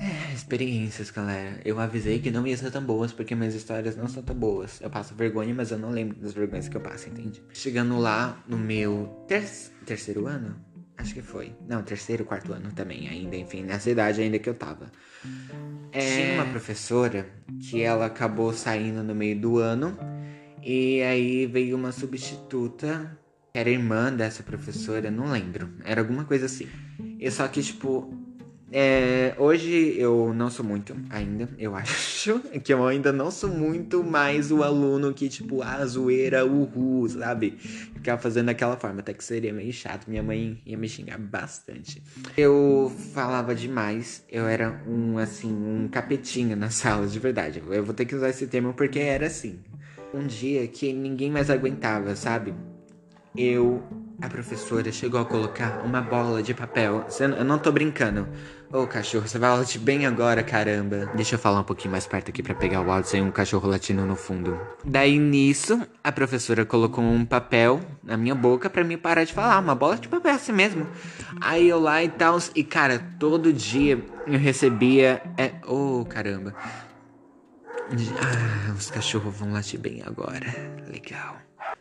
É, 0.00 0.34
experiências, 0.34 1.10
galera. 1.10 1.60
Eu 1.64 1.78
avisei 1.78 2.18
que 2.18 2.30
não 2.30 2.46
ia 2.46 2.56
ser 2.56 2.70
tão 2.70 2.82
boas 2.82 3.12
porque 3.12 3.34
minhas 3.34 3.54
histórias 3.54 3.96
não 3.96 4.08
são 4.08 4.22
tão 4.22 4.34
boas. 4.34 4.80
Eu 4.80 4.90
passo 4.90 5.14
vergonha, 5.14 5.54
mas 5.54 5.70
eu 5.70 5.78
não 5.78 5.90
lembro 5.90 6.16
das 6.18 6.32
vergonhas 6.32 6.68
que 6.68 6.76
eu 6.76 6.80
passo, 6.80 7.08
entende? 7.08 7.42
Chegando 7.52 7.98
lá 7.98 8.42
no 8.48 8.58
meu 8.58 9.24
ter 9.28 9.44
terceiro 9.86 10.26
ano, 10.26 10.56
Acho 10.96 11.14
que 11.14 11.22
foi. 11.22 11.52
Não, 11.68 11.82
terceiro, 11.82 12.24
quarto 12.24 12.52
ano 12.52 12.72
também, 12.72 13.08
ainda, 13.08 13.36
enfim, 13.36 13.62
nessa 13.62 13.90
idade 13.90 14.22
ainda 14.22 14.38
que 14.38 14.48
eu 14.48 14.54
tava. 14.54 14.90
É... 15.92 15.98
Tinha 15.98 16.34
uma 16.34 16.50
professora 16.50 17.26
que 17.60 17.82
ela 17.82 18.06
acabou 18.06 18.52
saindo 18.52 19.02
no 19.02 19.14
meio 19.14 19.38
do 19.38 19.58
ano. 19.58 19.96
E 20.62 21.02
aí 21.02 21.46
veio 21.46 21.76
uma 21.76 21.92
substituta, 21.92 23.18
que 23.52 23.58
era 23.58 23.68
irmã 23.68 24.12
dessa 24.12 24.42
professora, 24.42 25.10
não 25.10 25.30
lembro. 25.30 25.74
Era 25.84 26.00
alguma 26.00 26.24
coisa 26.24 26.46
assim. 26.46 26.68
E 27.18 27.30
só 27.30 27.46
que, 27.48 27.62
tipo, 27.62 28.23
é, 28.76 29.36
hoje 29.38 29.94
eu 29.96 30.34
não 30.34 30.50
sou 30.50 30.66
muito 30.66 30.96
ainda, 31.08 31.48
eu 31.56 31.76
acho 31.76 32.40
que 32.64 32.74
eu 32.74 32.84
ainda 32.84 33.12
não 33.12 33.30
sou 33.30 33.48
muito 33.48 34.02
mais 34.02 34.50
o 34.50 34.64
aluno 34.64 35.14
que, 35.14 35.28
tipo, 35.28 35.62
a 35.62 35.86
zoeira, 35.86 36.44
uhul, 36.44 37.08
sabe? 37.08 37.52
Ficava 37.52 38.20
fazendo 38.20 38.46
daquela 38.46 38.76
forma, 38.76 38.98
até 38.98 39.14
que 39.14 39.22
seria 39.22 39.52
meio 39.52 39.72
chato. 39.72 40.08
Minha 40.08 40.24
mãe 40.24 40.60
ia 40.66 40.76
me 40.76 40.88
xingar 40.88 41.18
bastante. 41.18 42.02
Eu 42.36 42.92
falava 43.12 43.54
demais, 43.54 44.24
eu 44.28 44.48
era 44.48 44.82
um, 44.88 45.18
assim, 45.18 45.52
um 45.52 45.86
capetinha 45.86 46.56
na 46.56 46.70
sala, 46.74 47.06
de 47.06 47.20
verdade. 47.20 47.62
Eu 47.70 47.84
vou 47.84 47.94
ter 47.94 48.04
que 48.06 48.16
usar 48.16 48.30
esse 48.30 48.48
termo 48.48 48.74
porque 48.74 48.98
era 48.98 49.28
assim. 49.28 49.60
Um 50.12 50.26
dia 50.26 50.66
que 50.66 50.92
ninguém 50.92 51.30
mais 51.30 51.48
aguentava, 51.48 52.16
sabe? 52.16 52.52
Eu 53.36 53.82
a 54.22 54.28
professora 54.28 54.92
chegou 54.92 55.20
a 55.20 55.24
colocar 55.24 55.82
uma 55.84 56.00
bola 56.00 56.40
de 56.42 56.54
papel. 56.54 57.04
Eu 57.18 57.44
não 57.44 57.58
tô 57.58 57.72
brincando. 57.72 58.28
Ô 58.72 58.86
cachorro, 58.86 59.26
você 59.26 59.38
vai 59.38 59.50
latir 59.50 59.80
bem 59.80 60.06
agora, 60.06 60.42
caramba. 60.42 61.10
Deixa 61.14 61.34
eu 61.34 61.38
falar 61.38 61.60
um 61.60 61.64
pouquinho 61.64 61.90
mais 61.90 62.06
perto 62.06 62.28
aqui 62.30 62.42
para 62.42 62.54
pegar 62.54 62.80
o 62.80 62.90
áudio 62.90 63.10
sem 63.10 63.20
um 63.20 63.32
cachorro 63.32 63.68
latindo 63.68 64.02
no 64.06 64.14
fundo. 64.14 64.58
Daí 64.84 65.18
nisso, 65.18 65.84
a 66.02 66.12
professora 66.12 66.64
colocou 66.64 67.02
um 67.02 67.24
papel 67.24 67.80
na 68.04 68.16
minha 68.16 68.34
boca 68.36 68.70
para 68.70 68.84
mim 68.84 68.96
parar 68.96 69.24
de 69.24 69.32
falar. 69.32 69.58
Uma 69.58 69.74
bola 69.74 69.96
de 69.96 70.06
papel 70.06 70.34
assim 70.34 70.52
mesmo. 70.52 70.86
Aí 71.40 71.68
eu 71.68 71.80
lá 71.80 72.02
e 72.02 72.08
tal. 72.08 72.38
E 72.54 72.62
cara, 72.62 73.04
todo 73.18 73.52
dia 73.52 74.00
eu 74.26 74.38
recebia. 74.38 75.20
É... 75.36 75.54
Oh, 75.66 76.04
caramba. 76.08 76.54
Ah, 78.20 78.72
os 78.72 78.90
cachorros 78.90 79.36
vão 79.36 79.52
latir 79.52 79.78
bem 79.78 80.02
agora. 80.06 80.46
Legal. 80.88 81.36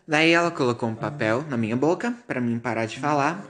Daí 0.08 0.32
ela 0.32 0.52
colocou 0.52 0.90
um 0.90 0.96
papel 0.96 1.46
na 1.50 1.56
minha 1.56 1.78
boca 1.78 2.14
para 2.28 2.42
mim 2.42 2.60
parar 2.60 2.86
de 2.86 3.00
falar. 3.00 3.46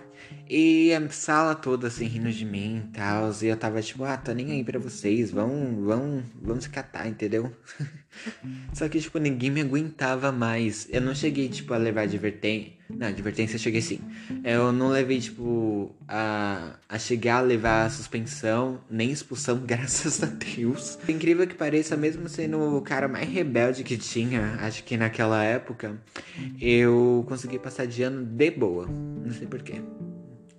E 0.50 0.94
a 0.94 1.10
sala 1.10 1.56
toda 1.56 1.88
assim 1.88 2.06
rindo 2.06 2.32
de 2.32 2.46
mim 2.46 2.84
e 2.90 2.92
tal. 2.94 3.32
E 3.42 3.48
eu 3.48 3.58
tava 3.58 3.82
tipo, 3.82 4.04
ah, 4.04 4.18
tô 4.18 4.32
nem 4.34 4.52
aí 4.52 4.64
pra 4.64 4.80
vocês. 4.80 5.32
Vão, 5.32 5.84
vão, 5.84 6.24
vamos 6.42 6.66
se 6.66 6.70
catar, 6.70 7.08
entendeu? 7.08 7.52
Só 8.74 8.88
que, 8.88 9.00
tipo, 9.00 9.18
ninguém 9.18 9.50
me 9.50 9.62
aguentava 9.62 10.32
mais. 10.32 10.88
Eu 10.92 11.02
não 11.02 11.16
cheguei, 11.16 11.50
tipo, 11.50 11.74
a 11.74 11.78
levar 11.78 12.02
advertência. 12.02 12.74
Não, 12.98 13.08
advertência 13.08 13.56
eu 13.56 13.60
cheguei 13.60 13.82
sim. 13.82 14.00
Eu 14.44 14.72
não 14.72 14.90
levei, 14.90 15.20
tipo, 15.20 15.94
a, 16.08 16.76
a 16.88 17.00
chegar 17.00 17.38
a 17.38 17.42
levar 17.42 17.86
a 17.86 17.90
suspensão, 17.90 18.80
nem 18.90 19.12
expulsão, 19.12 19.58
graças 19.66 20.22
a 20.24 20.28
Deus. 20.28 20.98
Incrível 21.08 21.48
que 21.48 21.56
pareça, 21.56 21.96
mesmo 21.98 22.28
sendo 22.30 22.78
o 22.78 22.82
cara 22.82 23.08
mais 23.08 23.28
rebelde 23.28 23.84
que 23.84 23.98
tinha, 23.98 24.58
acho 24.62 24.84
que 24.84 24.98
naquela 24.98 25.44
época, 25.44 26.00
eu 26.62 27.26
consegui 27.28 27.60
passar 27.60 27.86
de 27.86 28.04
ano 28.04 28.24
de 28.26 28.52
boa. 28.52 28.88
Não 28.88 29.34
sei 29.34 29.48
porquê. 29.48 29.82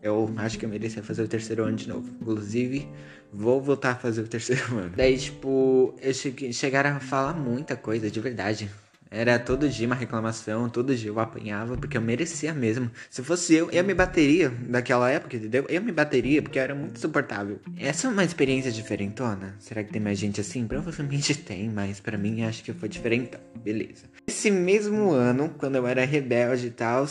Eu 0.03 0.31
acho 0.37 0.59
que 0.59 0.67
eu 0.67 0.69
merecia 0.69 1.03
fazer 1.03 1.23
o 1.23 1.29
terceiro 1.29 1.65
ano 1.65 1.77
de 1.77 1.89
novo. 1.89 2.07
Inclusive, 2.21 2.87
vou 3.33 3.61
voltar 3.61 3.93
a 3.93 3.95
fazer 3.95 4.21
o 4.21 4.29
terceiro 4.29 4.63
ano. 4.77 4.93
Daí, 4.95 5.17
tipo, 5.17 5.95
eu 6.01 6.13
cheguei, 6.13 6.53
chegaram 6.53 6.91
a 6.91 7.01
falar 7.01 7.33
muita 7.33 7.75
coisa, 7.75 8.11
de 8.11 8.21
verdade. 8.21 8.71
Era 9.15 9.39
todo 9.39 9.69
dia 9.69 9.87
uma 9.87 9.95
reclamação, 9.95 10.69
todo 10.69 10.93
dia 10.93 11.09
eu 11.09 11.21
apanhava, 11.21 11.77
porque 11.77 11.97
eu 11.97 12.03
merecia 12.03 12.53
mesmo. 12.53 12.91
Se 13.09 13.23
fosse 13.23 13.55
eu, 13.55 13.71
eu 13.71 13.85
me 13.85 13.95
bateria 13.95 14.51
daquela 14.51 15.09
época, 15.09 15.37
entendeu? 15.37 15.65
Eu 15.69 15.81
me 15.81 15.93
bateria 15.93 16.43
porque 16.43 16.59
eu 16.59 16.63
era 16.65 16.75
muito 16.75 16.99
suportável. 16.99 17.61
Essa 17.79 18.09
é 18.09 18.11
uma 18.11 18.25
experiência 18.25 18.73
diferentona? 18.73 19.55
Será 19.61 19.85
que 19.85 19.93
tem 19.93 20.03
mais 20.03 20.19
gente 20.19 20.41
assim? 20.41 20.67
Provavelmente 20.67 21.33
tem, 21.39 21.71
mas 21.71 22.01
para 22.01 22.19
mim 22.19 22.43
acho 22.43 22.65
que 22.65 22.73
foi 22.73 22.89
diferente. 22.89 23.39
Beleza. 23.63 24.07
Esse 24.27 24.51
mesmo 24.51 25.13
ano, 25.13 25.55
quando 25.59 25.77
eu 25.77 25.87
era 25.87 26.05
rebelde 26.05 26.67
e 26.67 26.71
tal, 26.71 27.07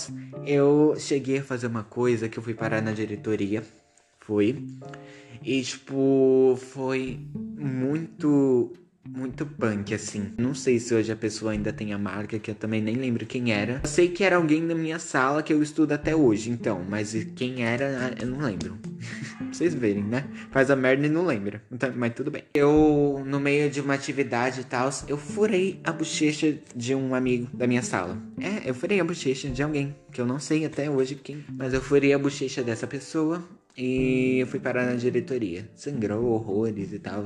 eu 0.46 0.96
cheguei 1.00 1.38
a 1.38 1.44
fazer 1.44 1.68
uma 1.68 1.84
coisa 1.84 2.28
que 2.28 2.38
eu 2.38 2.44
fui 2.44 2.54
parar 2.54 2.82
na 2.82 2.92
diretoria. 2.92 3.64
Fui. 4.20 4.68
E, 5.42 5.62
tipo, 5.62 6.60
foi 6.72 7.20
muito 7.34 8.74
muito 9.08 9.46
punk, 9.46 9.94
assim. 9.94 10.32
Não 10.38 10.56
sei 10.56 10.80
se 10.80 10.94
hoje 10.94 11.12
a 11.12 11.16
pessoa 11.16 11.52
ainda 11.52 11.74
tem 11.74 11.94
a 11.94 11.98
marca, 11.98 12.40
que 12.40 12.52
eu 12.52 12.56
também 12.56 12.82
nem 12.82 12.96
lembro 12.96 13.26
quem 13.26 13.52
era. 13.52 13.82
Eu 13.84 13.90
sei 13.90 14.10
que 14.10 14.24
era 14.24 14.38
alguém 14.38 14.66
da 14.66 14.74
minha 14.74 15.00
sala 15.00 15.44
que 15.44 15.54
eu 15.54 15.62
estudo 15.62 15.92
até 15.92 16.16
hoje, 16.16 16.50
então. 16.50 16.84
Mas 16.88 17.14
quem 17.36 17.64
era, 17.64 18.16
eu 18.20 18.28
não 18.28 18.40
lembro. 18.40 18.78
vocês 19.52 19.74
verem, 19.74 20.04
né? 20.04 20.26
Faz 20.52 20.72
a 20.72 20.76
merda 20.76 21.06
e 21.06 21.10
não 21.10 21.26
lembra. 21.26 21.62
Então, 21.72 21.92
mas 21.96 22.14
tudo 22.14 22.32
bem. 22.32 22.44
Eu, 22.54 23.24
no 23.26 23.40
meio 23.40 23.70
de 23.70 23.82
uma 23.82 23.94
atividade 23.94 24.62
e 24.62 24.64
tal, 24.64 24.90
eu 25.08 25.18
furei 25.18 25.80
a 25.84 25.92
bochecha 25.92 26.58
de 26.76 26.96
um 26.96 27.14
amigo 27.14 27.50
da 27.54 27.68
minha 27.68 27.82
sala. 27.82 28.18
É, 28.40 28.70
eu 28.70 28.74
furei 28.74 29.00
a 29.00 29.04
bochecha 29.04 29.50
de 29.50 29.62
alguém, 29.62 29.96
que 30.12 30.22
eu 30.22 30.26
não 30.26 30.40
sei 30.40 30.66
até 30.66 30.90
hoje 30.90 31.16
quem. 31.16 31.44
Mas 31.52 31.74
eu 31.74 31.82
furei 31.82 32.14
a 32.14 32.20
bochecha 32.20 32.64
dessa 32.64 32.88
pessoa 32.88 33.44
e 33.76 34.40
eu 34.40 34.48
fui 34.48 34.60
parar 34.60 34.86
na 34.86 34.96
diretoria. 34.96 35.70
Sangrou 35.76 36.26
horrores 36.26 36.94
e 36.94 37.00
tal 37.00 37.26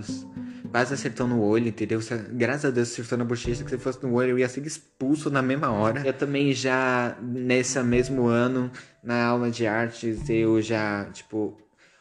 quase 0.67 0.93
acertou 0.93 1.27
no 1.27 1.41
olho, 1.41 1.69
entendeu? 1.69 1.99
Graças 2.31 2.65
a 2.65 2.69
Deus 2.69 2.91
acertou 2.91 3.17
na 3.17 3.25
bochecha, 3.25 3.63
que 3.63 3.69
se 3.69 3.77
fosse 3.77 4.03
no 4.03 4.13
olho 4.13 4.31
eu 4.31 4.39
ia 4.39 4.49
ser 4.49 4.65
expulso 4.65 5.29
na 5.29 5.41
mesma 5.41 5.71
hora. 5.71 6.05
Eu 6.05 6.13
também 6.13 6.53
já, 6.53 7.17
nesse 7.21 7.81
mesmo 7.83 8.27
ano, 8.27 8.71
na 9.03 9.25
aula 9.25 9.49
de 9.49 9.65
artes, 9.65 10.29
eu 10.29 10.61
já, 10.61 11.05
tipo, 11.05 11.57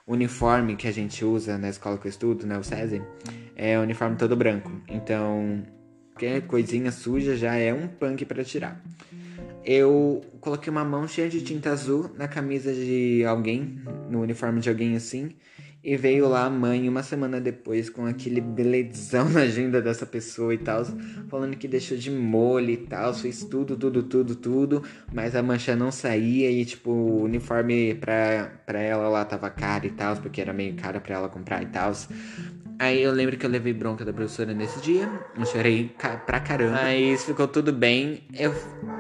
uniforme 0.07 0.77
que 0.77 0.87
a 0.87 0.93
gente 0.93 1.25
usa 1.25 1.57
na 1.59 1.69
escola 1.69 1.99
que 1.99 2.07
eu 2.07 2.11
estudo, 2.11 2.47
né, 2.47 2.59
o 2.59 2.63
SESI, 2.63 3.03
é 3.55 3.79
uniforme 3.79 4.17
todo 4.17 4.37
branco. 4.37 4.71
Então, 4.89 5.63
qualquer 6.13 6.43
coisinha 6.43 6.91
suja 6.91 7.37
já 7.37 7.55
é 7.55 7.73
um 7.73 7.89
punk 7.89 8.25
para 8.25 8.45
tirar. 8.45 8.83
Eu 9.67 10.25
coloquei 10.41 10.71
uma 10.71 10.85
mão 10.85 11.09
cheia 11.09 11.29
de 11.29 11.43
tinta 11.43 11.71
azul 11.71 12.09
na 12.17 12.29
camisa 12.29 12.73
de 12.73 13.25
alguém, 13.25 13.81
no 14.09 14.21
uniforme 14.21 14.61
de 14.61 14.69
alguém 14.69 14.95
assim, 14.95 15.33
e 15.83 15.97
veio 15.97 16.29
lá 16.29 16.45
a 16.45 16.51
mãe 16.51 16.89
uma 16.89 17.03
semana 17.03 17.41
depois 17.41 17.91
com 17.91 18.07
aquele 18.07 18.41
belezão 18.41 19.27
na 19.31 19.41
agenda 19.41 19.83
dessa 19.83 20.07
pessoa 20.07 20.55
e 20.55 20.59
tal, 20.59 20.85
falando 21.29 21.57
que 21.57 21.67
deixou 21.67 21.99
de 21.99 22.13
molho 22.13 22.71
e 22.71 22.77
tal, 22.77 23.13
fez 23.13 23.43
tudo, 23.43 23.77
tudo, 23.77 24.05
tudo, 24.05 24.37
tudo, 24.37 24.85
mas 25.13 25.35
a 25.35 25.43
mancha 25.43 25.75
não 25.75 25.91
saía 25.91 26.49
e 26.49 26.65
tipo, 26.65 26.93
o 26.93 27.25
uniforme 27.25 27.97
pra, 27.97 28.61
pra 28.65 28.81
ela 28.81 29.09
lá 29.09 29.25
tava 29.25 29.51
caro 29.51 29.87
e 29.87 29.91
tal, 29.91 30.17
porque 30.17 30.41
era 30.41 30.53
meio 30.53 30.77
caro 30.77 31.01
pra 31.01 31.17
ela 31.17 31.29
comprar 31.29 31.61
e 31.61 31.67
tal. 31.67 31.91
Aí 32.79 33.03
eu 33.03 33.13
lembro 33.13 33.37
que 33.37 33.47
eu 33.47 33.51
levei 33.51 33.73
bronca 33.73 34.05
da 34.05 34.13
professora 34.13 34.53
nesse 34.53 34.81
dia, 34.81 35.09
eu 35.37 35.47
chorei 35.47 35.95
pra 36.27 36.41
caramba, 36.41 36.83
mas 36.83 37.25
ficou 37.25 37.49
tudo 37.49 37.73
bem. 37.73 38.23
Eu 38.35 38.55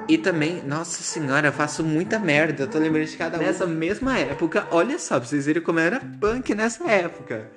e 0.09 0.16
também, 0.16 0.62
nossa 0.62 1.02
senhora, 1.02 1.49
eu 1.49 1.52
faço 1.52 1.85
muita 1.85 2.18
merda. 2.18 2.62
Eu 2.62 2.68
tô 2.68 2.78
lembrando 2.78 3.06
de 3.06 3.16
cada 3.16 3.38
um. 3.38 3.40
Nessa 3.40 3.66
mesma 3.66 4.18
época, 4.18 4.66
olha 4.71 4.99
só, 4.99 5.18
pra 5.18 5.28
vocês 5.28 5.47
verem 5.47 5.62
como 5.62 5.78
eu 5.78 5.85
era 5.85 6.00
punk 6.21 6.54
nessa 6.54 6.88
época. 6.90 7.50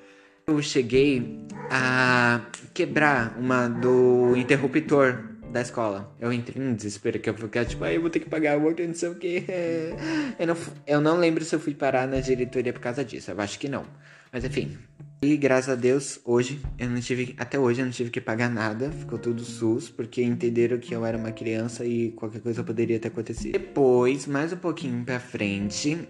Eu 0.47 0.61
cheguei 0.61 1.45
a 1.69 2.41
quebrar 2.73 3.37
uma 3.39 3.67
do 3.67 4.35
interruptor 4.35 5.23
da 5.51 5.61
escola. 5.61 6.15
Eu 6.19 6.33
entrei 6.33 6.61
em 6.61 6.73
desespero, 6.73 7.19
que 7.19 7.29
eu 7.29 7.33
ficar 7.33 7.65
tipo, 7.65 7.83
aí 7.83 7.91
ah, 7.91 7.95
eu 7.95 8.01
vou 8.01 8.09
ter 8.09 8.19
que 8.19 8.29
pagar 8.29 8.55
a 8.55 8.59
multa, 8.59 8.85
não 8.85 8.93
sei 8.93 9.09
o 9.09 9.15
que. 9.15 9.45
Eu 10.39 10.47
não, 10.47 10.57
eu 10.87 11.01
não 11.01 11.17
lembro 11.17 11.43
se 11.43 11.53
eu 11.53 11.59
fui 11.59 11.73
parar 11.73 12.07
na 12.07 12.21
diretoria 12.21 12.71
por 12.71 12.79
causa 12.79 13.03
disso. 13.03 13.29
Eu 13.31 13.41
acho 13.41 13.59
que 13.59 13.67
não. 13.67 13.85
Mas 14.31 14.45
enfim, 14.45 14.77
e 15.21 15.35
graças 15.35 15.69
a 15.69 15.75
Deus, 15.75 16.19
hoje 16.23 16.61
eu 16.77 16.89
não 16.89 17.01
tive, 17.01 17.35
até 17.37 17.59
hoje 17.59 17.81
eu 17.81 17.85
não 17.85 17.91
tive 17.91 18.09
que 18.09 18.21
pagar 18.21 18.49
nada, 18.49 18.89
ficou 18.91 19.19
tudo 19.19 19.43
SUS, 19.43 19.89
porque 19.89 20.23
entenderam 20.23 20.77
que 20.77 20.95
eu 20.95 21.05
era 21.05 21.17
uma 21.17 21.31
criança 21.31 21.85
e 21.85 22.11
qualquer 22.11 22.41
coisa 22.41 22.63
poderia 22.63 22.99
ter 22.99 23.09
acontecido. 23.09 23.51
Depois, 23.51 24.25
mais 24.25 24.53
um 24.53 24.57
pouquinho 24.57 25.03
pra 25.03 25.19
frente, 25.19 26.07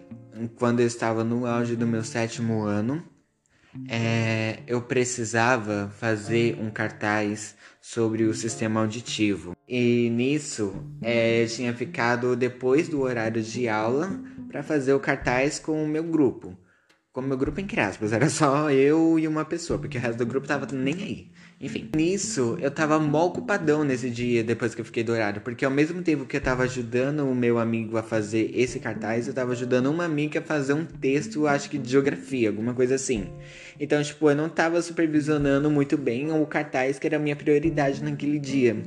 quando 0.56 0.80
eu 0.80 0.88
estava 0.88 1.24
no 1.24 1.46
auge 1.46 1.76
do 1.76 1.88
meu 1.88 2.04
sétimo 2.04 2.62
ano, 2.64 3.04
é, 3.88 4.60
eu 4.68 4.82
precisava 4.82 5.92
fazer 5.98 6.58
um 6.60 6.70
cartaz 6.70 7.56
sobre 7.82 8.24
o 8.24 8.34
sistema 8.34 8.82
auditivo. 8.82 9.56
E 9.68 10.10
nisso, 10.10 10.84
é, 11.02 11.44
eu 11.44 11.48
tinha 11.48 11.74
ficado 11.74 12.36
depois 12.36 12.88
do 12.90 13.02
horário 13.02 13.42
de 13.42 13.68
aula 13.68 14.22
para 14.48 14.64
fazer 14.64 14.94
o 14.94 15.00
cartaz 15.00 15.60
com 15.60 15.84
o 15.84 15.88
meu 15.88 16.04
grupo. 16.04 16.58
Como 17.12 17.28
meu 17.28 17.38
grupo, 17.38 17.60
entre 17.60 17.82
aspas, 17.82 18.14
era 18.14 18.30
só 18.30 18.70
eu 18.70 19.18
e 19.18 19.28
uma 19.28 19.44
pessoa, 19.44 19.80
porque 19.80 19.98
o 19.98 20.02
resto 20.02 20.20
do 20.20 20.28
grupo 20.28 20.48
tava 20.48 20.68
nem 20.72 20.94
aí. 20.94 21.32
Enfim, 21.60 21.90
nisso 21.96 22.56
eu 22.62 22.70
tava 22.70 23.00
mó 23.00 23.26
ocupadão 23.26 23.84
nesse 23.84 24.12
dia, 24.12 24.44
depois 24.44 24.76
que 24.76 24.82
eu 24.82 24.86
fiquei 24.86 25.04
dourado, 25.04 25.42
porque 25.42 25.66
ao 25.66 25.72
mesmo 25.72 26.04
tempo 26.04 26.28
que 26.28 26.38
eu 26.38 26.42
tava 26.42 26.64
ajudando 26.64 27.22
o 27.22 27.34
meu 27.34 27.58
amigo 27.58 27.98
a 27.98 28.04
fazer 28.04 28.52
esse 28.54 28.80
cartaz, 28.80 29.28
eu 29.28 29.34
tava 29.34 29.54
ajudando 29.54 29.88
uma 29.88 30.06
amiga 30.06 30.40
a 30.40 30.44
fazer 30.44 30.74
um 30.74 30.86
texto, 30.86 31.48
acho 31.48 31.72
que 31.72 31.80
de 31.80 31.90
geografia, 31.90 32.50
alguma 32.50 32.76
coisa 32.76 32.94
assim. 32.94 33.28
Então, 33.80 34.04
tipo, 34.04 34.30
eu 34.30 34.36
não 34.36 34.48
tava 34.48 34.80
supervisionando 34.80 35.68
muito 35.72 35.98
bem 35.98 36.32
o 36.32 36.46
cartaz 36.46 37.00
que 37.00 37.08
era 37.08 37.18
a 37.18 37.20
minha 37.20 37.36
prioridade 37.36 38.04
naquele 38.04 38.38
dia. 38.38 38.84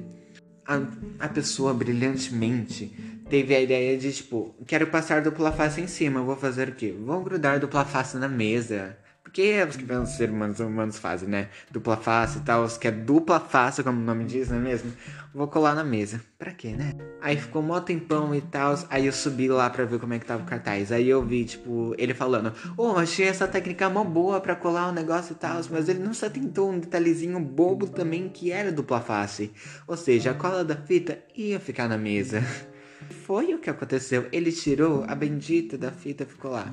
A, 0.64 0.80
a 1.18 1.28
pessoa 1.28 1.74
brilhantemente 1.74 2.94
teve 3.32 3.54
a 3.54 3.60
ideia 3.62 3.96
de, 3.96 4.12
tipo, 4.12 4.54
quero 4.66 4.88
passar 4.88 5.22
dupla 5.22 5.50
face 5.50 5.80
em 5.80 5.86
cima, 5.86 6.20
vou 6.20 6.36
fazer 6.36 6.68
o 6.68 6.74
quê? 6.74 6.94
Vou 7.02 7.24
grudar 7.24 7.58
dupla 7.58 7.82
face 7.82 8.18
na 8.18 8.28
mesa. 8.28 8.94
Porque 9.22 9.40
é 9.40 9.64
os 9.64 9.74
que 9.74 9.90
os 9.90 10.10
seres 10.10 10.34
humanos, 10.34 10.60
humanos 10.60 10.98
fazem, 10.98 11.26
né? 11.26 11.48
Dupla 11.70 11.96
face 11.96 12.36
e 12.36 12.40
tal, 12.42 12.68
que 12.68 12.86
é 12.86 12.90
dupla 12.90 13.40
face, 13.40 13.82
como 13.82 13.98
o 13.98 14.04
nome 14.04 14.26
diz, 14.26 14.50
não 14.50 14.58
é 14.58 14.60
mesmo? 14.60 14.92
Vou 15.32 15.48
colar 15.48 15.74
na 15.74 15.82
mesa. 15.82 16.20
Pra 16.38 16.52
quê, 16.52 16.74
né? 16.76 16.92
Aí 17.22 17.38
ficou 17.38 17.62
mó 17.62 17.80
tempão 17.80 18.34
e 18.34 18.42
tal. 18.42 18.78
Aí 18.90 19.06
eu 19.06 19.12
subi 19.14 19.48
lá 19.48 19.70
pra 19.70 19.86
ver 19.86 19.98
como 19.98 20.12
é 20.12 20.18
que 20.18 20.26
tava 20.26 20.42
o 20.42 20.46
cartaz. 20.46 20.92
Aí 20.92 21.08
eu 21.08 21.24
vi, 21.24 21.46
tipo, 21.46 21.94
ele 21.96 22.12
falando: 22.12 22.52
oh, 22.76 22.98
achei 22.98 23.26
essa 23.26 23.48
técnica 23.48 23.88
mó 23.88 24.04
boa 24.04 24.42
pra 24.42 24.54
colar 24.54 24.90
o 24.90 24.92
negócio 24.92 25.32
e 25.32 25.36
tal. 25.36 25.58
Mas 25.70 25.88
ele 25.88 26.00
não 26.00 26.12
só 26.12 26.28
tentou 26.28 26.70
um 26.70 26.78
detalhezinho 26.78 27.40
bobo 27.40 27.86
também 27.86 28.28
que 28.28 28.52
era 28.52 28.70
dupla 28.70 29.00
face. 29.00 29.50
Ou 29.86 29.96
seja, 29.96 30.32
a 30.32 30.34
cola 30.34 30.62
da 30.62 30.76
fita 30.76 31.18
ia 31.34 31.58
ficar 31.58 31.88
na 31.88 31.96
mesa. 31.96 32.44
Foi 33.10 33.54
o 33.54 33.58
que 33.58 33.70
aconteceu. 33.70 34.28
Ele 34.32 34.52
tirou 34.52 35.04
a 35.06 35.14
bendita 35.14 35.76
da 35.78 35.90
fita 35.90 36.24
ficou 36.24 36.52
lá. 36.52 36.72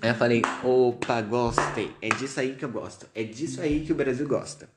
Aí 0.00 0.10
eu 0.10 0.14
falei, 0.14 0.42
opa, 0.62 1.22
gostei. 1.22 1.90
É 2.02 2.08
disso 2.08 2.40
aí 2.40 2.54
que 2.54 2.64
eu 2.64 2.68
gosto. 2.68 3.06
É 3.14 3.22
disso 3.22 3.60
aí 3.60 3.80
que 3.80 3.92
o 3.92 3.94
Brasil 3.94 4.26
gosta. 4.26 4.68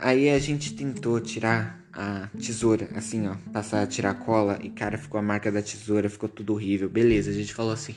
Aí 0.00 0.30
a 0.30 0.38
gente 0.38 0.74
tentou 0.74 1.20
tirar 1.20 1.85
a 1.96 2.28
tesoura, 2.38 2.90
assim, 2.94 3.26
ó, 3.26 3.34
passar 3.50 3.82
a 3.82 3.86
tirar 3.86 4.12
cola 4.14 4.58
e, 4.62 4.68
cara, 4.68 4.98
ficou 4.98 5.18
a 5.18 5.22
marca 5.22 5.50
da 5.50 5.62
tesoura, 5.62 6.10
ficou 6.10 6.28
tudo 6.28 6.52
horrível. 6.52 6.90
Beleza, 6.90 7.30
a 7.30 7.34
gente 7.34 7.54
falou 7.54 7.72
assim: 7.72 7.94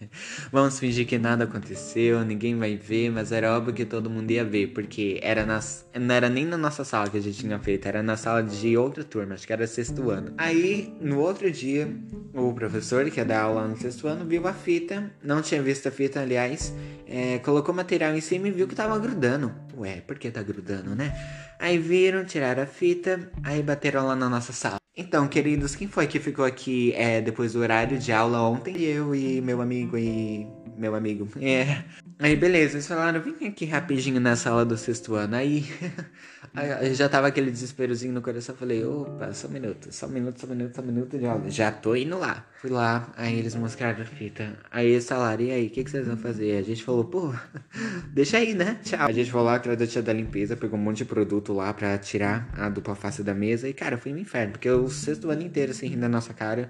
vamos 0.50 0.78
fingir 0.78 1.06
que 1.06 1.18
nada 1.18 1.44
aconteceu, 1.44 2.24
ninguém 2.24 2.56
vai 2.56 2.76
ver, 2.76 3.10
mas 3.10 3.30
era 3.30 3.54
óbvio 3.54 3.74
que 3.74 3.84
todo 3.84 4.08
mundo 4.08 4.30
ia 4.30 4.42
ver, 4.42 4.68
porque 4.68 5.20
era 5.22 5.44
nas, 5.44 5.86
não 5.94 6.14
era 6.14 6.30
nem 6.30 6.46
na 6.46 6.56
nossa 6.56 6.82
sala 6.82 7.10
que 7.10 7.18
a 7.18 7.20
gente 7.20 7.38
tinha 7.38 7.58
feito, 7.58 7.86
era 7.86 8.02
na 8.02 8.16
sala 8.16 8.42
de 8.42 8.74
outra 8.74 9.04
turma, 9.04 9.34
acho 9.34 9.46
que 9.46 9.52
era 9.52 9.66
sexto 9.66 10.10
ano. 10.10 10.32
Aí, 10.38 10.90
no 10.98 11.18
outro 11.18 11.50
dia, 11.50 11.94
o 12.32 12.54
professor 12.54 13.08
que 13.10 13.20
ia 13.20 13.24
dar 13.24 13.42
aula 13.42 13.68
no 13.68 13.76
sexto 13.76 14.08
ano 14.08 14.24
viu 14.24 14.48
a 14.48 14.54
fita, 14.54 15.12
não 15.22 15.42
tinha 15.42 15.62
visto 15.62 15.86
a 15.88 15.90
fita, 15.90 16.20
aliás, 16.20 16.72
é, 17.06 17.38
colocou 17.40 17.74
material 17.74 18.16
em 18.16 18.20
cima 18.22 18.48
e 18.48 18.50
viu 18.50 18.66
que 18.66 18.74
tava 18.74 18.98
grudando. 18.98 19.52
Ué, 19.76 20.00
por 20.00 20.18
que 20.18 20.30
tá 20.30 20.42
grudando, 20.42 20.94
né? 20.94 21.12
Aí 21.58 21.78
viram, 21.78 22.24
tiraram 22.24 22.62
a 22.62 22.66
fita, 22.66 23.30
aí 23.42 23.62
bateram 23.62 24.06
lá 24.06 24.14
na 24.16 24.28
nossa 24.28 24.52
sala. 24.52 24.76
Então, 24.94 25.26
queridos, 25.26 25.74
quem 25.74 25.88
foi 25.88 26.06
que 26.06 26.20
ficou 26.20 26.44
aqui 26.44 26.92
é, 26.94 27.20
depois 27.20 27.54
do 27.54 27.60
horário 27.60 27.98
de 27.98 28.12
aula 28.12 28.42
ontem? 28.42 28.78
Eu 28.82 29.14
e 29.14 29.40
meu 29.40 29.62
amigo 29.62 29.96
e. 29.96 30.46
Meu 30.82 30.96
amigo. 30.96 31.28
É. 31.40 31.84
Aí, 32.18 32.34
beleza, 32.34 32.74
eles 32.74 32.88
falaram, 32.88 33.20
vem 33.20 33.46
aqui 33.46 33.64
rapidinho 33.64 34.18
na 34.18 34.34
sala 34.34 34.64
do 34.64 34.76
sexto 34.76 35.14
ano. 35.14 35.36
Aí, 35.36 35.64
aí 36.52 36.92
já 36.92 37.08
tava 37.08 37.28
aquele 37.28 37.52
desesperozinho 37.52 38.12
no 38.12 38.20
coração. 38.20 38.56
Falei, 38.56 38.84
opa, 38.84 39.32
só 39.32 39.46
um 39.46 39.52
minuto, 39.52 39.92
só 39.92 40.06
um 40.06 40.08
minuto, 40.08 40.40
só 40.40 40.46
um 40.48 40.50
minuto, 40.50 40.74
só 40.74 40.82
um 40.82 40.86
minuto 40.86 41.16
de 41.16 41.24
aula. 41.24 41.48
Já 41.48 41.70
tô 41.70 41.94
indo 41.94 42.18
lá. 42.18 42.44
Fui 42.60 42.68
lá, 42.68 43.12
aí 43.16 43.38
eles 43.38 43.54
mostraram 43.54 44.02
a 44.02 44.04
fita. 44.04 44.58
Aí 44.72 44.88
eles 44.88 45.06
falaram, 45.06 45.44
e 45.44 45.52
aí, 45.52 45.66
o 45.68 45.70
que, 45.70 45.84
que 45.84 45.90
vocês 45.92 46.04
vão 46.04 46.16
fazer? 46.16 46.58
A 46.58 46.62
gente 46.62 46.82
falou, 46.82 47.04
pô, 47.04 47.32
deixa 48.12 48.38
aí, 48.38 48.52
né? 48.52 48.80
Tchau. 48.82 49.06
A 49.06 49.12
gente 49.12 49.30
foi 49.30 49.42
lá 49.42 49.54
atrás 49.54 49.78
da 49.78 49.86
tia 49.86 50.02
da 50.02 50.12
limpeza, 50.12 50.56
pegou 50.56 50.76
um 50.76 50.82
monte 50.82 50.98
de 50.98 51.04
produto 51.04 51.52
lá 51.52 51.72
pra 51.72 51.96
tirar 51.96 52.48
a 52.54 52.68
dupla 52.68 52.96
face 52.96 53.22
da 53.22 53.34
mesa. 53.34 53.68
E, 53.68 53.72
cara, 53.72 53.96
foi 53.96 54.12
um 54.12 54.18
inferno, 54.18 54.50
porque 54.50 54.68
o 54.68 54.88
sexto 54.88 55.30
ano 55.30 55.42
inteiro 55.42 55.70
assim, 55.70 55.86
rindo 55.86 56.00
da 56.00 56.08
nossa 56.08 56.34
cara. 56.34 56.68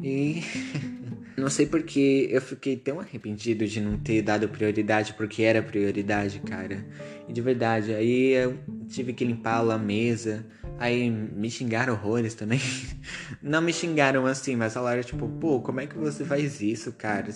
E. 0.00 0.44
Não 1.36 1.50
sei 1.50 1.66
porque 1.66 2.28
eu 2.30 2.40
fiquei 2.40 2.76
tão 2.76 2.98
arrependido 2.98 3.66
de 3.66 3.80
não 3.80 3.98
ter 3.98 4.22
dado 4.22 4.48
prioridade, 4.48 5.12
porque 5.12 5.42
era 5.42 5.62
prioridade, 5.62 6.40
cara. 6.40 6.84
E 7.28 7.32
de 7.32 7.40
verdade, 7.42 7.92
aí 7.92 8.32
eu 8.32 8.58
tive 8.88 9.12
que 9.12 9.24
limpar 9.24 9.60
a 9.70 9.78
mesa. 9.78 10.46
Aí 10.78 11.10
me 11.10 11.50
xingaram 11.50 11.92
horrores 11.92 12.34
também. 12.34 12.60
Não 13.42 13.62
me 13.62 13.72
xingaram 13.72 14.26
assim, 14.26 14.56
mas 14.56 14.74
falaram 14.74 15.02
tipo, 15.02 15.28
pô, 15.28 15.60
como 15.60 15.80
é 15.80 15.86
que 15.86 15.96
você 15.96 16.24
faz 16.24 16.60
isso, 16.60 16.92
cara? 16.92 17.28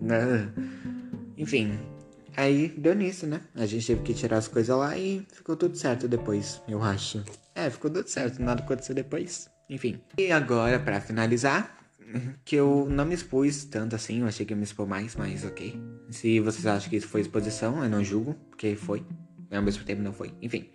Né? 0.00 0.48
Enfim, 1.36 1.78
aí 2.36 2.68
deu 2.76 2.94
nisso, 2.94 3.26
né? 3.26 3.40
A 3.54 3.64
gente 3.64 3.86
teve 3.86 4.02
que 4.02 4.12
tirar 4.12 4.38
as 4.38 4.48
coisas 4.48 4.76
lá 4.76 4.96
e 4.98 5.26
ficou 5.32 5.56
tudo 5.56 5.76
certo 5.76 6.06
depois, 6.06 6.60
eu 6.68 6.82
acho. 6.82 7.24
É, 7.54 7.70
ficou 7.70 7.90
tudo 7.90 8.08
certo, 8.08 8.42
nada 8.42 8.62
aconteceu 8.62 8.94
depois. 8.94 9.48
Enfim. 9.68 9.98
E 10.18 10.30
agora, 10.30 10.78
para 10.78 11.00
finalizar, 11.00 11.83
que 12.44 12.56
eu 12.56 12.86
não 12.90 13.04
me 13.04 13.14
expus 13.14 13.64
tanto 13.64 13.96
assim, 13.96 14.20
eu 14.20 14.26
achei 14.26 14.44
que 14.44 14.52
ia 14.52 14.56
me 14.56 14.64
expor 14.64 14.86
mais, 14.86 15.16
mas 15.16 15.44
ok. 15.44 15.80
Se 16.10 16.40
vocês 16.40 16.66
acham 16.66 16.90
que 16.90 16.96
isso 16.96 17.08
foi 17.08 17.20
exposição, 17.20 17.82
eu 17.82 17.90
não 17.90 18.04
julgo, 18.04 18.34
porque 18.50 18.76
foi 18.76 19.04
ao 19.56 19.62
mesmo 19.62 19.84
tempo 19.84 20.02
não 20.02 20.12
foi. 20.12 20.32
Enfim, 20.42 20.68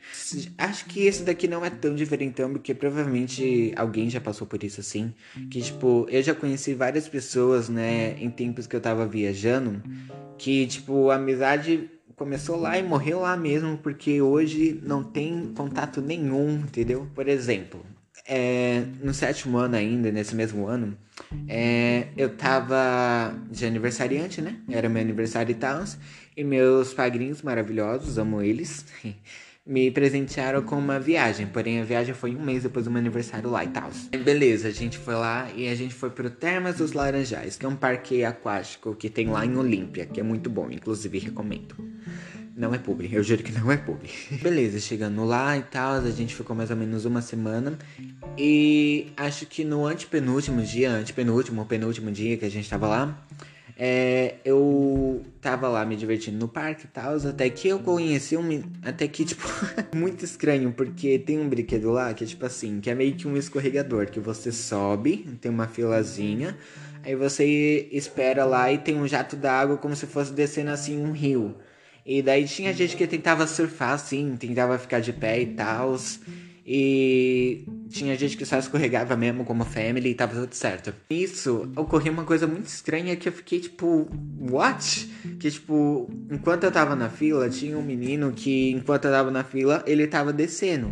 acho 0.57 0.85
que 0.85 1.05
esse 1.05 1.23
daqui 1.23 1.47
não 1.47 1.63
é 1.63 1.69
tão 1.69 1.95
diferentão, 1.95 2.51
porque 2.51 2.73
provavelmente 2.73 3.73
alguém 3.75 4.09
já 4.09 4.21
passou 4.21 4.47
por 4.47 4.63
isso 4.63 4.79
assim. 4.79 5.13
Que, 5.49 5.61
tipo, 5.61 6.05
eu 6.09 6.21
já 6.21 6.33
conheci 6.33 6.73
várias 6.73 7.07
pessoas, 7.07 7.69
né, 7.69 8.15
em 8.19 8.29
tempos 8.29 8.67
que 8.67 8.75
eu 8.75 8.81
tava 8.81 9.05
viajando, 9.05 9.81
que, 10.37 10.65
tipo, 10.67 11.09
a 11.09 11.15
amizade 11.15 11.89
começou 12.15 12.57
lá 12.57 12.77
e 12.77 12.83
morreu 12.83 13.21
lá 13.21 13.35
mesmo, 13.37 13.77
porque 13.77 14.21
hoje 14.21 14.79
não 14.83 15.03
tem 15.03 15.53
contato 15.55 16.01
nenhum, 16.01 16.59
entendeu? 16.59 17.07
Por 17.15 17.27
exemplo, 17.27 17.85
é, 18.27 18.83
no 19.01 19.13
sétimo 19.13 19.57
ano 19.57 19.75
ainda, 19.75 20.11
nesse 20.11 20.35
mesmo 20.35 20.67
ano, 20.67 20.97
é, 21.47 22.07
eu 22.15 22.29
tava 22.29 23.33
de 23.51 23.65
aniversariante, 23.65 24.41
né? 24.41 24.57
Era 24.69 24.89
meu 24.89 25.01
aniversário 25.01 25.51
e 25.51 25.55
tal. 25.55 25.83
E 26.35 26.43
meus 26.43 26.93
padrinhos 26.93 27.41
maravilhosos, 27.41 28.17
amo 28.17 28.41
eles, 28.41 28.85
me 29.65 29.91
presentearam 29.91 30.61
com 30.61 30.77
uma 30.77 30.99
viagem. 30.99 31.47
Porém, 31.47 31.81
a 31.81 31.83
viagem 31.83 32.13
foi 32.13 32.35
um 32.35 32.43
mês 32.43 32.63
depois 32.63 32.85
do 32.85 32.91
meu 32.91 32.99
aniversário 32.99 33.49
lá 33.49 33.63
e 33.63 33.67
tal. 33.67 33.89
Beleza, 34.23 34.69
a 34.69 34.71
gente 34.71 34.97
foi 34.97 35.15
lá 35.15 35.49
e 35.55 35.67
a 35.67 35.75
gente 35.75 35.93
foi 35.93 36.09
pro 36.09 36.29
Termas 36.29 36.77
dos 36.77 36.93
Laranjais, 36.93 37.57
que 37.57 37.65
é 37.65 37.69
um 37.69 37.75
parque 37.75 38.23
aquático 38.23 38.95
que 38.95 39.09
tem 39.09 39.27
lá 39.27 39.45
em 39.45 39.55
Olímpia, 39.57 40.05
que 40.05 40.19
é 40.19 40.23
muito 40.23 40.49
bom, 40.49 40.69
inclusive 40.71 41.19
recomendo. 41.19 41.75
Não 42.59 42.75
é 42.75 42.77
publi, 42.77 43.09
eu 43.13 43.23
juro 43.23 43.41
que 43.41 43.53
não 43.53 43.71
é 43.71 43.77
publi. 43.77 44.09
Beleza, 44.43 44.81
chegando 44.81 45.23
lá 45.23 45.57
e 45.57 45.61
tal, 45.61 45.93
a 45.93 46.11
gente 46.11 46.35
ficou 46.35 46.53
mais 46.53 46.69
ou 46.69 46.75
menos 46.75 47.05
uma 47.05 47.21
semana. 47.21 47.79
E 48.37 49.13
acho 49.15 49.45
que 49.45 49.63
no 49.63 49.85
antepenúltimo 49.85 50.61
dia, 50.61 50.91
antepenúltimo 50.91 51.61
ou 51.61 51.65
penúltimo 51.65 52.11
dia 52.11 52.35
que 52.35 52.43
a 52.43 52.51
gente 52.51 52.69
tava 52.69 52.85
lá, 52.85 53.25
é, 53.77 54.35
eu 54.43 55.21
tava 55.39 55.69
lá 55.69 55.85
me 55.85 55.95
divertindo 55.95 56.37
no 56.37 56.49
parque 56.49 56.83
e 56.83 56.89
tal, 56.89 57.15
até 57.15 57.49
que 57.49 57.69
eu 57.69 57.79
conheci 57.79 58.35
um. 58.35 58.61
Até 58.83 59.07
que, 59.07 59.23
tipo, 59.23 59.47
muito 59.95 60.25
estranho, 60.25 60.73
porque 60.73 61.17
tem 61.17 61.39
um 61.39 61.47
brinquedo 61.47 61.89
lá 61.91 62.13
que 62.13 62.25
é 62.25 62.27
tipo 62.27 62.45
assim, 62.45 62.81
que 62.81 62.89
é 62.89 62.93
meio 62.93 63.15
que 63.15 63.25
um 63.25 63.37
escorregador, 63.37 64.07
que 64.07 64.19
você 64.19 64.51
sobe, 64.51 65.29
tem 65.39 65.49
uma 65.49 65.65
filazinha, 65.65 66.57
aí 67.05 67.15
você 67.15 67.87
espera 67.93 68.43
lá 68.43 68.69
e 68.69 68.77
tem 68.77 68.97
um 68.97 69.07
jato 69.07 69.37
d'água 69.37 69.77
como 69.77 69.95
se 69.95 70.05
fosse 70.05 70.33
descendo 70.33 70.71
assim 70.71 71.01
um 71.01 71.13
rio. 71.13 71.55
E 72.09 72.23
daí 72.23 72.45
tinha 72.45 72.73
gente 72.73 72.97
que 72.97 73.05
tentava 73.05 73.45
surfar 73.45 73.91
assim, 73.91 74.35
tentava 74.35 74.79
ficar 74.79 74.99
de 74.99 75.13
pé 75.13 75.41
e 75.41 75.45
tal. 75.45 75.95
E 76.65 77.63
tinha 77.87 78.15
gente 78.17 78.35
que 78.35 78.43
só 78.47 78.57
escorregava 78.57 79.15
mesmo 79.15 79.45
como 79.45 79.63
family 79.63 80.09
e 80.09 80.15
tava 80.15 80.33
tudo 80.33 80.55
certo. 80.55 80.91
Isso 81.11 81.71
ocorreu 81.75 82.11
uma 82.11 82.23
coisa 82.23 82.47
muito 82.47 82.65
estranha 82.65 83.15
que 83.15 83.29
eu 83.29 83.31
fiquei 83.31 83.59
tipo, 83.59 84.09
what? 84.39 85.07
Que 85.39 85.51
tipo, 85.51 86.09
enquanto 86.31 86.63
eu 86.63 86.71
tava 86.71 86.95
na 86.95 87.09
fila, 87.09 87.47
tinha 87.47 87.77
um 87.77 87.83
menino 87.83 88.31
que 88.31 88.71
enquanto 88.71 89.05
eu 89.05 89.11
tava 89.11 89.29
na 89.29 89.43
fila, 89.43 89.83
ele 89.85 90.07
tava 90.07 90.33
descendo. 90.33 90.91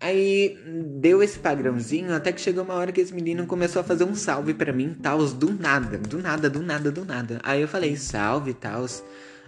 Aí 0.00 0.58
deu 0.96 1.22
esse 1.22 1.38
padrãozinho 1.38 2.12
até 2.12 2.32
que 2.32 2.40
chegou 2.40 2.64
uma 2.64 2.74
hora 2.74 2.90
que 2.90 3.00
esse 3.00 3.14
menino 3.14 3.46
começou 3.46 3.78
a 3.78 3.84
fazer 3.84 4.02
um 4.02 4.16
salve 4.16 4.52
para 4.52 4.72
mim, 4.72 4.96
tals, 5.00 5.32
do 5.32 5.52
nada, 5.52 5.96
do 5.96 6.18
nada, 6.18 6.50
do 6.50 6.60
nada, 6.60 6.90
do 6.90 7.04
nada. 7.04 7.38
Aí 7.44 7.60
eu 7.60 7.68
falei, 7.68 7.94
salve, 7.96 8.52
tals. 8.52 9.04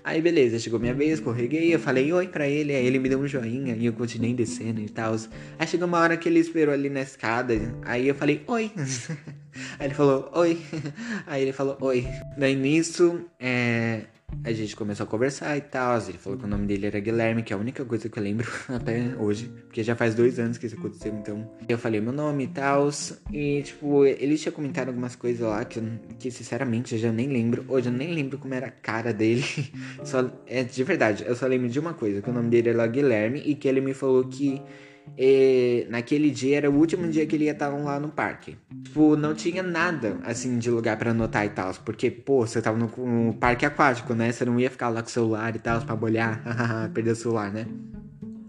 Aí 0.07 0.23
beleza, 0.23 0.61
chegou 0.61 0.79
minha 0.79 0.95
vez, 0.95 1.15
escorreguei, 1.15 1.75
eu 1.75 1.81
falei 1.81 2.13
oi 2.13 2.29
pra 2.29 2.47
ele, 2.47 2.73
aí 2.73 2.87
ele 2.87 2.97
me 2.97 3.09
deu 3.09 3.19
um 3.19 3.27
joinha 3.27 3.75
e 3.75 3.87
eu 3.87 3.93
continuei 3.93 4.33
descendo 4.33 4.81
e 4.81 4.89
tal. 4.89 5.17
Aí 5.59 5.67
chegou 5.67 5.89
uma 5.89 5.99
hora 5.99 6.17
que 6.17 6.29
ele 6.29 6.39
esperou 6.39 6.73
ali 6.73 6.89
na 6.89 7.01
escada, 7.01 7.55
aí 7.85 8.07
eu 8.07 8.15
falei 8.15 8.41
oi. 8.47 8.71
aí 9.81 9.87
ele 9.89 9.95
falou 9.95 10.31
oi. 10.33 10.63
Aí 11.27 11.43
ele 11.43 11.53
falou 11.53 11.77
oi. 11.81 12.07
Daí 12.39 12.55
nisso, 12.55 13.21
é, 13.41 14.03
a 14.45 14.53
gente 14.53 14.77
começou 14.77 15.05
a 15.05 15.07
conversar 15.07 15.57
e 15.57 15.61
tal. 15.61 15.99
Ele 15.99 16.19
falou 16.19 16.39
que 16.39 16.45
o 16.45 16.49
nome 16.49 16.67
dele 16.67 16.87
era 16.87 17.01
Guilherme, 17.01 17.43
que 17.43 17.53
é 17.53 17.57
a 17.57 17.59
única 17.59 17.85
coisa 17.85 18.09
que 18.09 18.19
eu 18.19 18.23
lembro 18.23 18.47
até 18.69 19.15
hoje. 19.19 19.51
Porque 19.67 19.83
já 19.83 19.97
faz 19.97 20.15
dois 20.15 20.39
anos 20.39 20.59
que 20.59 20.67
isso 20.67 20.77
aconteceu, 20.77 21.13
então. 21.13 21.51
Eu 21.69 21.79
falei 21.79 22.01
meu 22.01 22.13
nome 22.13 22.45
e 22.45 22.49
tal. 22.49 22.89
E, 23.33 23.63
tipo, 23.63 24.05
ele 24.05 24.37
tinha 24.37 24.53
comentado 24.53 24.89
algumas 24.89 25.17
coisas 25.17 25.47
lá 25.47 25.65
que, 25.65 25.81
que 26.19 26.31
sinceramente, 26.31 26.95
eu 26.95 27.01
já 27.01 27.13
nem 27.13 27.29
lembro. 27.29 27.65
Hoje 27.69 27.89
eu 27.89 27.93
nem 27.93 28.13
lembro 28.13 28.39
como 28.39 28.55
era 28.55 28.67
a 28.67 28.71
cara 28.71 29.13
dele. 29.13 29.45
só, 30.05 30.31
é 30.47 30.63
de 30.63 30.85
verdade, 30.85 31.25
eu 31.27 31.35
só 31.35 31.47
lembro 31.47 31.69
de 31.69 31.79
uma 31.79 31.95
coisa: 31.95 32.23
que 32.23 32.31
o 32.31 32.33
nome 32.33 32.49
dele 32.49 32.71
era 32.71 32.87
Guilherme 32.87 33.43
e 33.45 33.55
que 33.55 33.69
ele 33.69 33.81
me 33.81 33.95
falou 33.95 34.25
que 34.25 34.61
e 35.19 35.87
naquele 35.89 36.31
dia 36.31 36.59
era 36.59 36.71
o 36.71 36.75
último 36.75 37.09
dia 37.09 37.27
que 37.27 37.37
ele 37.37 37.45
ia 37.45 37.53
estar 37.53 37.69
lá 37.69 37.99
no 37.99 38.09
parque. 38.09 38.57
Tipo, 38.85 39.17
não 39.17 39.35
tinha 39.35 39.63
nada, 39.63 40.19
assim, 40.25 40.59
de 40.59 40.71
lugar 40.71 40.97
para 40.97 41.11
anotar 41.11 41.45
e 41.45 41.51
tal. 41.51 41.73
Porque, 41.85 42.11
pô, 42.11 42.47
você 42.47 42.61
tava 42.61 42.77
no, 42.77 42.91
no, 42.97 43.35
parque 43.35 43.65
aquático, 43.65 44.15
né? 44.15 44.33
Você 44.33 44.45
não 44.45 44.59
ia 44.59 44.71
ficar 44.71 44.89
lá 44.89 45.03
com 45.03 45.09
o 45.09 45.13
celular 45.13 45.55
e 45.55 45.59
tal, 45.59 45.81
pra 45.83 45.97
bolhar, 45.97 46.43
perder 46.93 47.13
o 47.13 47.17
celular, 47.17 47.53
né? 47.53 47.67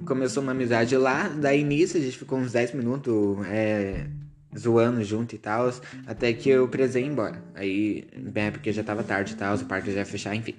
Começou 0.06 0.42
uma 0.42 0.54
amizade 0.54 0.96
lá, 0.96 1.28
daí 1.28 1.60
início 1.60 2.00
a 2.00 2.04
gente 2.04 2.18
ficou 2.18 2.40
uns 2.40 2.54
10 2.54 2.74
minutos, 2.74 3.46
é, 3.48 4.08
zoando 4.58 5.04
junto 5.04 5.36
e 5.36 5.38
tal, 5.38 5.70
até 6.06 6.32
que 6.32 6.50
eu 6.50 6.68
presei 6.70 7.04
embora. 7.04 7.44
Aí, 7.54 8.08
bem, 8.16 8.52
porque 8.52 8.72
já 8.72 8.84
tava 8.84 9.04
tarde 9.04 9.34
e 9.34 9.36
tal, 9.36 9.56
o 9.56 9.66
parque 9.66 9.92
já 9.92 10.00
ia 10.00 10.06
fechar, 10.06 10.34
enfim. 10.34 10.56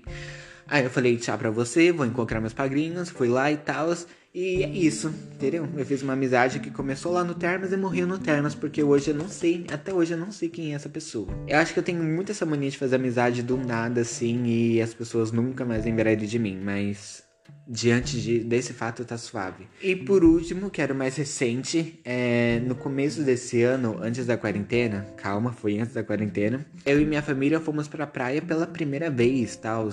Aí 0.66 0.84
eu 0.84 0.90
falei 0.90 1.16
tchau 1.16 1.38
pra 1.38 1.50
você, 1.50 1.90
vou 1.90 2.04
encontrar 2.04 2.40
meus 2.40 2.52
padrinhos, 2.52 3.08
fui 3.08 3.28
lá 3.28 3.50
e 3.50 3.56
tal. 3.56 3.88
E 4.34 4.62
é 4.62 4.68
isso, 4.68 5.08
entendeu? 5.34 5.66
Eu 5.76 5.86
fiz 5.86 6.02
uma 6.02 6.12
amizade 6.12 6.60
que 6.60 6.70
começou 6.70 7.12
lá 7.12 7.24
no 7.24 7.34
Termas 7.34 7.72
e 7.72 7.76
morreu 7.76 8.06
no 8.06 8.18
Termas, 8.18 8.54
porque 8.54 8.82
hoje 8.82 9.10
eu 9.10 9.14
não 9.14 9.28
sei, 9.28 9.66
até 9.72 9.92
hoje 9.92 10.12
eu 10.12 10.18
não 10.18 10.30
sei 10.30 10.48
quem 10.48 10.72
é 10.72 10.74
essa 10.74 10.88
pessoa. 10.88 11.28
Eu 11.46 11.58
acho 11.58 11.72
que 11.72 11.78
eu 11.78 11.82
tenho 11.82 12.02
muito 12.02 12.30
essa 12.30 12.44
mania 12.44 12.70
de 12.70 12.76
fazer 12.76 12.96
amizade 12.96 13.42
do 13.42 13.56
nada, 13.56 14.02
assim, 14.02 14.44
e 14.44 14.82
as 14.82 14.92
pessoas 14.92 15.32
nunca 15.32 15.64
mais 15.64 15.84
lembrarem 15.84 16.26
de 16.26 16.38
mim, 16.38 16.60
mas 16.62 17.22
diante 17.68 18.20
de, 18.20 18.38
desse 18.38 18.72
fato 18.72 19.04
tá 19.04 19.18
suave. 19.18 19.66
E 19.82 19.94
por 19.94 20.24
último, 20.24 20.70
que 20.70 20.80
era 20.80 20.94
o 20.94 20.96
mais 20.96 21.16
recente, 21.16 22.00
é, 22.04 22.60
no 22.60 22.74
começo 22.74 23.22
desse 23.22 23.62
ano, 23.62 23.98
antes 24.00 24.24
da 24.24 24.38
quarentena, 24.38 25.06
calma, 25.16 25.52
foi 25.52 25.78
antes 25.78 25.94
da 25.94 26.02
quarentena, 26.02 26.64
eu 26.86 27.00
e 27.00 27.04
minha 27.04 27.22
família 27.22 27.60
fomos 27.60 27.86
pra 27.86 28.06
praia 28.06 28.40
pela 28.40 28.66
primeira 28.66 29.10
vez, 29.10 29.56
tal. 29.56 29.90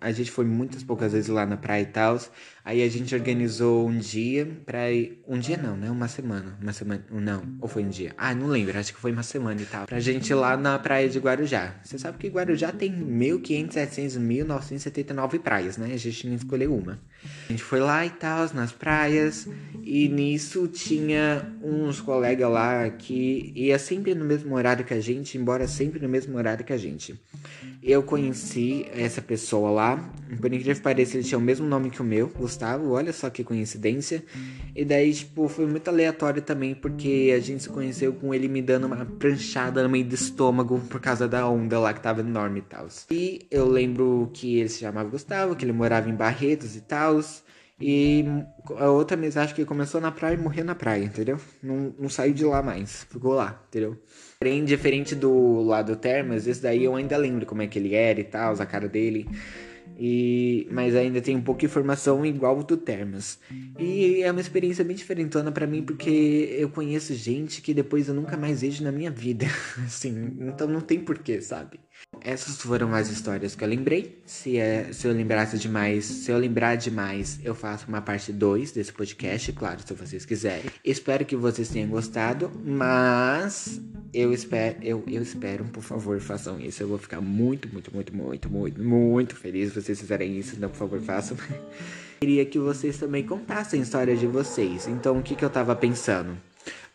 A 0.00 0.12
gente 0.12 0.30
foi 0.30 0.44
muitas 0.44 0.82
poucas 0.82 1.12
vezes 1.12 1.28
lá 1.28 1.46
na 1.46 1.56
praia 1.56 1.82
e 1.82 1.86
tal. 1.86 2.20
Aí 2.66 2.82
a 2.82 2.88
gente 2.88 3.14
organizou 3.14 3.88
um 3.88 3.96
dia 3.96 4.44
pra 4.66 4.90
ir. 4.90 5.22
Um 5.24 5.38
dia 5.38 5.56
não, 5.56 5.76
né? 5.76 5.88
Uma 5.88 6.08
semana. 6.08 6.58
Uma 6.60 6.72
semana. 6.72 7.04
Não. 7.12 7.42
Ou 7.60 7.68
foi 7.68 7.84
um 7.84 7.88
dia? 7.88 8.12
Ah, 8.18 8.34
não 8.34 8.48
lembro. 8.48 8.76
Acho 8.76 8.92
que 8.92 8.98
foi 8.98 9.12
uma 9.12 9.22
semana 9.22 9.62
e 9.62 9.64
tal. 9.64 9.86
Pra 9.86 10.00
gente 10.00 10.30
ir 10.30 10.34
lá 10.34 10.56
na 10.56 10.76
praia 10.76 11.08
de 11.08 11.16
Guarujá. 11.20 11.76
Você 11.84 11.96
sabe 11.96 12.18
que 12.18 12.28
Guarujá 12.28 12.72
tem 12.72 12.90
1.500, 12.92 13.72
700, 13.72 14.18
1.979 14.18 15.38
praias, 15.38 15.76
né? 15.76 15.92
A 15.94 15.96
gente 15.96 16.18
tinha 16.18 16.36
que 16.36 16.44
escolher 16.44 16.68
uma. 16.68 16.98
A 17.48 17.52
gente 17.52 17.62
foi 17.62 17.80
lá 17.80 18.04
e 18.04 18.10
tal, 18.10 18.48
nas 18.54 18.72
praias. 18.72 19.48
E 19.82 20.08
nisso 20.08 20.66
tinha 20.66 21.46
uns 21.62 22.00
colegas 22.00 22.50
lá 22.50 22.90
que 22.90 23.52
ia 23.54 23.78
sempre 23.78 24.14
no 24.14 24.24
mesmo 24.24 24.54
horário 24.54 24.84
que 24.84 24.94
a 24.94 25.00
gente, 25.00 25.38
embora 25.38 25.68
sempre 25.68 26.00
no 26.00 26.08
mesmo 26.08 26.36
horário 26.36 26.64
que 26.64 26.72
a 26.72 26.76
gente. 26.76 27.14
Eu 27.82 28.02
conheci 28.02 28.86
essa 28.92 29.22
pessoa 29.22 29.70
lá. 29.70 30.12
Por 30.40 30.52
incrível 30.52 30.74
que 30.74 30.80
pareça, 30.80 31.16
ele 31.16 31.22
tinha 31.22 31.38
o 31.38 31.40
mesmo 31.40 31.66
nome 31.68 31.88
que 31.88 32.02
o 32.02 32.04
meu, 32.04 32.26
Gustavo. 32.28 32.90
Olha 32.90 33.12
só 33.12 33.30
que 33.30 33.44
coincidência. 33.44 34.24
E 34.74 34.84
daí, 34.84 35.14
tipo, 35.14 35.48
foi 35.48 35.66
muito 35.66 35.86
aleatório 35.88 36.42
também, 36.42 36.74
porque 36.74 37.32
a 37.36 37.38
gente 37.38 37.62
se 37.62 37.68
conheceu 37.68 38.12
com 38.12 38.34
ele 38.34 38.48
me 38.48 38.60
dando 38.60 38.88
uma 38.88 39.06
pranchada 39.06 39.84
no 39.84 39.88
meio 39.88 40.04
do 40.04 40.16
estômago 40.16 40.80
por 40.88 41.00
causa 41.00 41.28
da 41.28 41.48
onda 41.48 41.78
lá 41.78 41.94
que 41.94 42.00
tava 42.00 42.20
enorme 42.22 42.58
e 42.58 42.62
tal. 42.62 42.88
E 43.08 43.46
eu 43.52 43.68
lembro 43.68 44.30
que 44.34 44.58
ele 44.58 44.68
se 44.68 44.80
chamava 44.80 45.08
Gustavo, 45.08 45.54
que 45.54 45.64
ele 45.64 45.72
morava 45.72 46.10
em 46.10 46.14
Barretos 46.14 46.74
e 46.74 46.80
tal. 46.80 46.95
E 47.78 48.24
a 48.78 48.90
outra 48.90 49.16
amizade 49.16 49.52
que 49.52 49.64
começou 49.64 50.00
na 50.00 50.10
praia 50.10 50.34
e 50.34 50.38
morreu 50.38 50.64
na 50.64 50.74
praia, 50.74 51.04
entendeu? 51.04 51.38
Não, 51.62 51.94
não 51.98 52.08
saiu 52.08 52.32
de 52.32 52.44
lá 52.44 52.62
mais, 52.62 53.04
ficou 53.04 53.34
lá, 53.34 53.62
entendeu? 53.68 54.00
Porém, 54.38 54.64
diferente 54.64 55.14
do 55.14 55.60
lado 55.62 55.94
Termas, 55.94 56.46
esse 56.46 56.62
daí 56.62 56.84
eu 56.84 56.96
ainda 56.96 57.18
lembro 57.18 57.44
como 57.44 57.60
é 57.60 57.66
que 57.66 57.78
ele 57.78 57.94
era 57.94 58.18
e 58.18 58.24
tal, 58.24 58.54
a 58.54 58.66
cara 58.66 58.88
dele. 58.88 59.28
E, 59.98 60.66
mas 60.70 60.94
ainda 60.96 61.20
tem 61.20 61.36
um 61.36 61.42
pouco 61.42 61.60
de 61.60 61.66
informação 61.66 62.24
igual 62.24 62.62
do 62.62 62.76
Termas. 62.76 63.38
E 63.78 64.22
é 64.22 64.30
uma 64.30 64.40
experiência 64.40 64.84
bem 64.84 64.96
diferentona 64.96 65.52
para 65.52 65.66
mim, 65.66 65.82
porque 65.82 66.56
eu 66.58 66.68
conheço 66.70 67.14
gente 67.14 67.62
que 67.62 67.72
depois 67.72 68.08
eu 68.08 68.14
nunca 68.14 68.36
mais 68.36 68.62
vejo 68.62 68.82
na 68.82 68.92
minha 68.92 69.10
vida. 69.10 69.46
assim, 69.84 70.36
então 70.40 70.66
não 70.66 70.80
tem 70.80 70.98
porquê, 71.00 71.40
sabe? 71.40 71.78
Essas 72.20 72.60
foram 72.60 72.94
as 72.94 73.08
histórias 73.08 73.54
que 73.54 73.62
eu 73.62 73.68
lembrei. 73.68 74.18
Se, 74.24 74.56
é, 74.58 74.92
se 74.92 75.06
eu 75.06 75.12
lembrasse 75.12 75.58
demais, 75.58 76.04
se 76.04 76.30
eu 76.30 76.38
lembrar 76.38 76.76
demais, 76.76 77.38
eu 77.44 77.54
faço 77.54 77.86
uma 77.88 78.00
parte 78.00 78.32
2 78.32 78.72
desse 78.72 78.92
podcast, 78.92 79.52
claro, 79.52 79.80
se 79.84 79.94
vocês 79.94 80.24
quiserem. 80.24 80.70
Espero 80.84 81.24
que 81.24 81.36
vocês 81.36 81.68
tenham 81.68 81.88
gostado, 81.88 82.50
mas 82.64 83.80
eu 84.12 84.32
espero, 84.32 84.76
eu, 84.82 85.04
eu 85.06 85.22
espero, 85.22 85.64
por 85.66 85.82
favor, 85.82 86.18
façam 86.20 86.58
isso. 86.60 86.82
Eu 86.82 86.88
vou 86.88 86.98
ficar 86.98 87.20
muito, 87.20 87.68
muito, 87.72 87.94
muito, 87.94 88.14
muito, 88.14 88.50
muito, 88.50 88.82
muito 88.82 89.36
feliz 89.36 89.72
se 89.72 89.80
vocês 89.80 90.00
fizerem 90.00 90.38
isso. 90.38 90.56
Então, 90.56 90.70
por 90.70 90.76
favor, 90.76 91.00
façam. 91.00 91.36
Queria 92.18 92.46
que 92.46 92.58
vocês 92.58 92.98
também 92.98 93.24
contassem 93.24 93.80
a 93.80 93.82
história 93.82 94.16
de 94.16 94.26
vocês. 94.26 94.88
Então, 94.88 95.18
o 95.18 95.22
que, 95.22 95.34
que 95.34 95.44
eu 95.44 95.50
tava 95.50 95.76
pensando? 95.76 96.36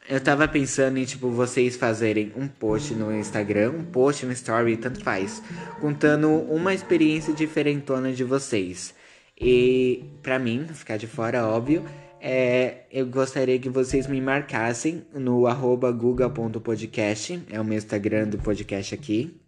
Eu 0.09 0.19
tava 0.19 0.47
pensando 0.47 0.97
em, 0.97 1.05
tipo, 1.05 1.29
vocês 1.29 1.75
fazerem 1.75 2.33
um 2.35 2.47
post 2.47 2.93
no 2.93 3.15
Instagram, 3.15 3.71
um 3.71 3.83
post 3.83 4.25
no 4.25 4.31
Story, 4.31 4.75
tanto 4.77 5.03
faz, 5.03 5.41
contando 5.79 6.27
uma 6.29 6.73
experiência 6.73 7.33
diferentona 7.33 8.11
de 8.11 8.23
vocês. 8.23 8.93
E, 9.39 10.03
pra 10.21 10.37
mim, 10.37 10.67
ficar 10.73 10.97
de 10.97 11.07
fora, 11.07 11.47
óbvio, 11.47 11.85
é, 12.19 12.83
eu 12.91 13.07
gostaria 13.07 13.57
que 13.57 13.69
vocês 13.69 14.05
me 14.05 14.21
marcassem 14.21 15.03
no 15.11 15.47
arroba 15.47 15.91
é 17.49 17.59
o 17.59 17.65
meu 17.65 17.77
Instagram 17.77 18.27
do 18.27 18.37
podcast 18.37 18.93
aqui. 18.93 19.40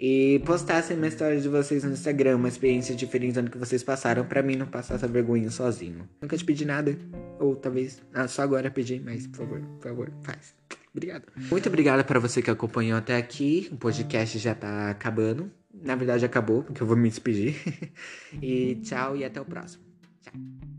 E 0.00 0.40
postassem 0.46 0.96
uma 0.96 1.08
história 1.08 1.40
de 1.40 1.48
vocês 1.48 1.82
no 1.82 1.90
Instagram, 1.90 2.36
uma 2.36 2.48
experiência 2.48 2.94
diferente 2.94 3.42
que 3.50 3.58
vocês 3.58 3.82
passaram, 3.82 4.24
para 4.24 4.42
mim 4.42 4.54
não 4.54 4.66
passar 4.66 4.94
essa 4.94 5.08
vergonha 5.08 5.50
sozinho. 5.50 6.08
Nunca 6.22 6.36
te 6.36 6.44
pedi 6.44 6.64
nada, 6.64 6.96
ou 7.40 7.56
talvez 7.56 8.00
ah, 8.14 8.28
só 8.28 8.42
agora 8.42 8.70
pedi, 8.70 9.00
mas 9.00 9.26
por 9.26 9.38
favor, 9.38 9.60
por 9.60 9.88
favor, 9.88 10.12
faz. 10.22 10.54
Obrigado. 10.92 11.24
Muito 11.36 11.68
obrigada 11.68 12.04
para 12.04 12.20
você 12.20 12.40
que 12.40 12.50
acompanhou 12.50 12.96
até 12.96 13.16
aqui. 13.16 13.68
O 13.72 13.76
podcast 13.76 14.38
já 14.38 14.54
tá 14.54 14.90
acabando. 14.90 15.50
Na 15.72 15.94
verdade, 15.94 16.24
acabou, 16.24 16.62
porque 16.62 16.82
eu 16.82 16.86
vou 16.86 16.96
me 16.96 17.08
despedir. 17.08 17.56
e 18.40 18.76
tchau 18.76 19.16
e 19.16 19.24
até 19.24 19.40
o 19.40 19.44
próximo. 19.44 19.84
Tchau. 20.22 20.77